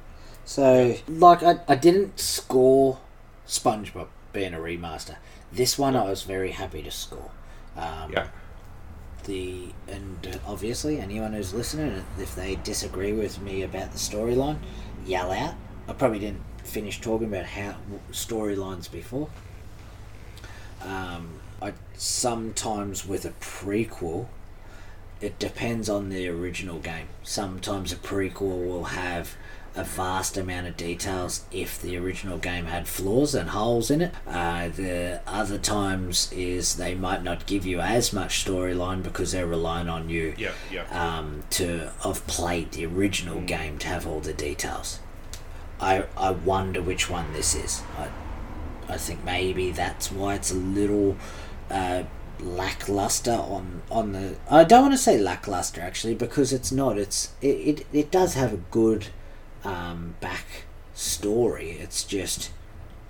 So, 0.44 0.98
like, 1.08 1.44
I, 1.44 1.60
I 1.68 1.76
didn't 1.76 2.20
score 2.20 2.98
SpongeBob 3.48 4.08
being 4.34 4.56
a 4.56 4.58
remaster. 4.58 5.18
This 5.52 5.78
one, 5.78 5.96
I 5.96 6.06
was 6.06 6.24
very 6.24 6.50
happy 6.50 6.82
to 6.82 6.90
score. 6.90 7.30
Um, 7.78 8.12
Yeah. 8.12 8.28
The 9.32 9.70
and 9.88 10.40
obviously 10.46 11.00
anyone 11.00 11.32
who's 11.32 11.54
listening 11.54 12.04
if 12.20 12.36
they 12.36 12.56
disagree 12.66 13.14
with 13.14 13.42
me 13.42 13.64
about 13.64 13.94
the 13.94 13.98
storyline 13.98 14.58
yell 15.06 15.32
out. 15.32 15.56
I 15.88 15.94
probably 15.94 16.20
didn't 16.20 16.44
finish 16.66 17.00
talking 17.00 17.28
about 17.28 17.46
how 17.46 17.78
storylines 18.12 18.92
before. 18.92 19.30
Um, 20.82 21.40
I 21.62 21.74
sometimes 21.96 23.08
with 23.08 23.24
a 23.24 23.30
prequel 23.40 24.28
it 25.22 25.40
depends 25.40 25.88
on 25.88 26.10
the 26.10 26.28
original 26.28 26.80
game. 26.80 27.08
Sometimes 27.24 27.94
a 27.94 27.96
prequel 27.96 28.66
will 28.66 28.86
have 28.86 29.36
a 29.76 29.84
vast 29.86 30.36
amount 30.38 30.68
of 30.68 30.76
details 30.76 31.46
if 31.52 31.82
the 31.82 31.96
original 31.98 32.38
game 32.38 32.66
had 32.66 32.88
flaws 32.88 33.34
and 33.34 33.52
holes 33.52 33.90
in 33.90 34.02
it. 34.02 34.14
Uh, 34.28 34.68
the 34.70 35.22
other 35.26 35.58
times 35.58 36.32
is 36.34 36.76
they 36.76 36.94
might 36.94 37.24
not 37.24 37.46
give 37.46 37.66
you 37.66 37.80
as 37.80 38.12
much 38.12 38.44
storyline 38.46 39.02
because 39.02 39.32
they're 39.32 39.48
relying 39.48 39.88
on 39.88 40.10
you 40.10 40.34
Yeah, 40.38 40.52
yeah. 40.72 40.84
um, 40.92 41.44
to 41.52 41.92
have 42.04 42.26
played 42.28 42.72
the 42.74 42.86
original 42.86 43.40
game 43.42 43.78
to 43.80 43.88
have 43.88 44.06
all 44.06 44.20
the 44.20 44.34
details. 44.34 45.00
I 45.80 46.04
I 46.18 46.32
wonder 46.32 46.82
which 46.82 47.10
one 47.10 47.32
this 47.34 47.56
is. 47.56 47.82
I 47.98 48.10
I 48.94 48.98
think 48.98 49.24
maybe 49.24 49.72
that's 49.72 50.12
why 50.12 50.36
it's 50.36 50.52
a 50.52 50.56
little 50.56 51.16
uh, 51.70 52.04
lackluster 52.40 53.32
on 53.32 53.82
on 53.90 54.12
the. 54.12 54.36
I 54.50 54.64
don't 54.64 54.82
want 54.82 54.94
to 54.94 54.98
say 54.98 55.18
lackluster 55.18 55.82
actually 55.82 56.16
because 56.16 56.52
it's 56.54 56.72
not. 56.72 56.98
It's 56.98 57.34
it 57.42 57.48
it, 57.48 57.86
it 57.94 58.12
does 58.12 58.34
have 58.34 58.54
a 58.54 58.58
good 58.58 59.08
um, 59.64 60.16
back 60.20 60.46
story. 60.94 61.72
It's 61.72 62.04
just 62.04 62.52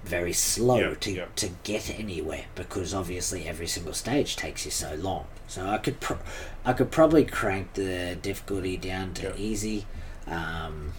very 0.03 0.33
slow 0.33 0.77
Yeah, 0.77 0.93
to 0.95 1.11
yeah. 1.11 1.25
to 1.35 1.49
get 1.63 1.89
anywhere 1.99 2.45
because 2.55 2.93
obviously 2.93 3.47
every 3.47 3.67
single 3.67 3.93
stage 3.93 4.35
takes 4.35 4.65
you 4.65 4.71
so 4.71 4.95
long. 4.95 5.25
So 5.47 5.67
I 5.67 5.77
could 5.77 5.99
pro- 5.99 6.19
I 6.65 6.73
could 6.73 6.91
probably 6.91 7.25
crank 7.25 7.73
the 7.73 8.17
difficulty 8.21 8.77
down 8.77 9.13
to 9.15 9.27
Yeah. 9.27 9.35
easy, 9.37 9.85
um, 10.27 10.93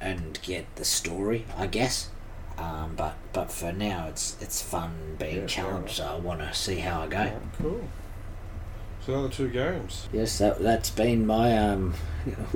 and 0.00 0.38
get 0.42 0.74
the 0.76 0.84
story. 0.84 1.44
I 1.56 1.66
guess. 1.66 2.08
Um, 2.58 2.94
but 2.96 3.14
but 3.34 3.52
for 3.52 3.72
now, 3.72 4.06
it's 4.08 4.36
it's 4.40 4.62
fun 4.62 5.16
being 5.18 5.46
challenged. 5.46 5.96
So 5.96 6.06
I 6.06 6.16
want 6.18 6.40
to 6.40 6.54
see 6.54 6.76
how 6.78 7.02
I 7.02 7.06
go. 7.08 7.40
Cool. 7.60 7.88
So 9.06 9.12
the 9.12 9.18
other 9.18 9.28
two 9.28 9.48
games. 9.50 10.08
Yes, 10.12 10.36
that 10.38 10.58
that's 10.58 10.90
been 10.90 11.28
my 11.28 11.56
um 11.56 11.94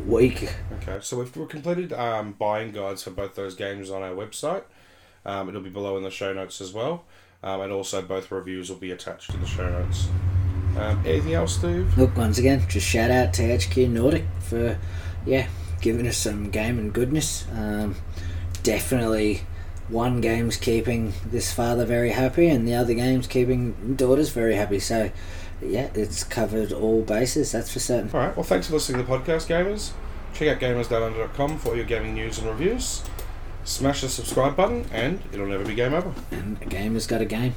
week. 0.04 0.52
Okay, 0.82 0.98
so 1.00 1.18
we've, 1.18 1.36
we've 1.36 1.48
completed 1.48 1.92
um, 1.92 2.32
buying 2.32 2.72
guides 2.72 3.04
for 3.04 3.10
both 3.10 3.36
those 3.36 3.54
games 3.54 3.88
on 3.88 4.02
our 4.02 4.10
website. 4.10 4.64
Um, 5.24 5.48
it'll 5.48 5.60
be 5.60 5.70
below 5.70 5.96
in 5.96 6.02
the 6.02 6.10
show 6.10 6.32
notes 6.32 6.60
as 6.60 6.72
well. 6.72 7.04
Um, 7.44 7.60
and 7.60 7.72
also 7.72 8.02
both 8.02 8.32
reviews 8.32 8.68
will 8.68 8.78
be 8.78 8.90
attached 8.90 9.30
to 9.30 9.36
the 9.36 9.46
show 9.46 9.70
notes. 9.70 10.08
Um, 10.76 11.00
anything 11.06 11.34
else, 11.34 11.54
Steve? 11.54 11.96
Look, 11.96 12.16
once 12.16 12.38
again, 12.38 12.64
just 12.68 12.86
shout 12.86 13.12
out 13.12 13.32
to 13.34 13.42
THQ 13.42 13.88
Nordic 13.88 14.24
for 14.40 14.76
yeah 15.24 15.46
giving 15.80 16.06
us 16.08 16.16
some 16.16 16.50
game 16.50 16.80
and 16.80 16.92
goodness. 16.92 17.46
Um, 17.52 17.94
definitely, 18.64 19.42
one 19.88 20.20
game's 20.20 20.56
keeping 20.56 21.12
this 21.24 21.52
father 21.52 21.84
very 21.84 22.10
happy, 22.10 22.48
and 22.48 22.66
the 22.66 22.74
other 22.74 22.94
game's 22.94 23.28
keeping 23.28 23.94
daughters 23.94 24.30
very 24.30 24.56
happy. 24.56 24.80
So, 24.80 25.12
yeah, 25.62 25.90
it's 25.94 26.24
covered 26.24 26.72
all 26.72 27.02
bases. 27.02 27.52
That's 27.52 27.72
for 27.72 27.80
certain. 27.80 28.10
All 28.12 28.20
right. 28.20 28.36
Well, 28.36 28.44
thanks 28.44 28.66
for 28.66 28.74
listening 28.74 29.04
to 29.04 29.10
the 29.10 29.18
podcast, 29.18 29.46
gamers. 29.46 29.92
Check 30.34 30.48
out 30.48 30.60
gamersdownunder.com 30.60 31.58
for 31.58 31.70
all 31.70 31.76
your 31.76 31.84
gaming 31.84 32.14
news 32.14 32.38
and 32.38 32.48
reviews. 32.48 33.02
Smash 33.64 34.00
the 34.00 34.08
subscribe 34.08 34.56
button, 34.56 34.86
and 34.92 35.20
it'll 35.32 35.46
never 35.46 35.64
be 35.64 35.74
game 35.74 35.92
over. 35.92 36.12
And 36.30 36.60
a 36.62 36.66
game 36.66 36.94
has 36.94 37.06
got 37.06 37.20
a 37.20 37.26
game. 37.26 37.54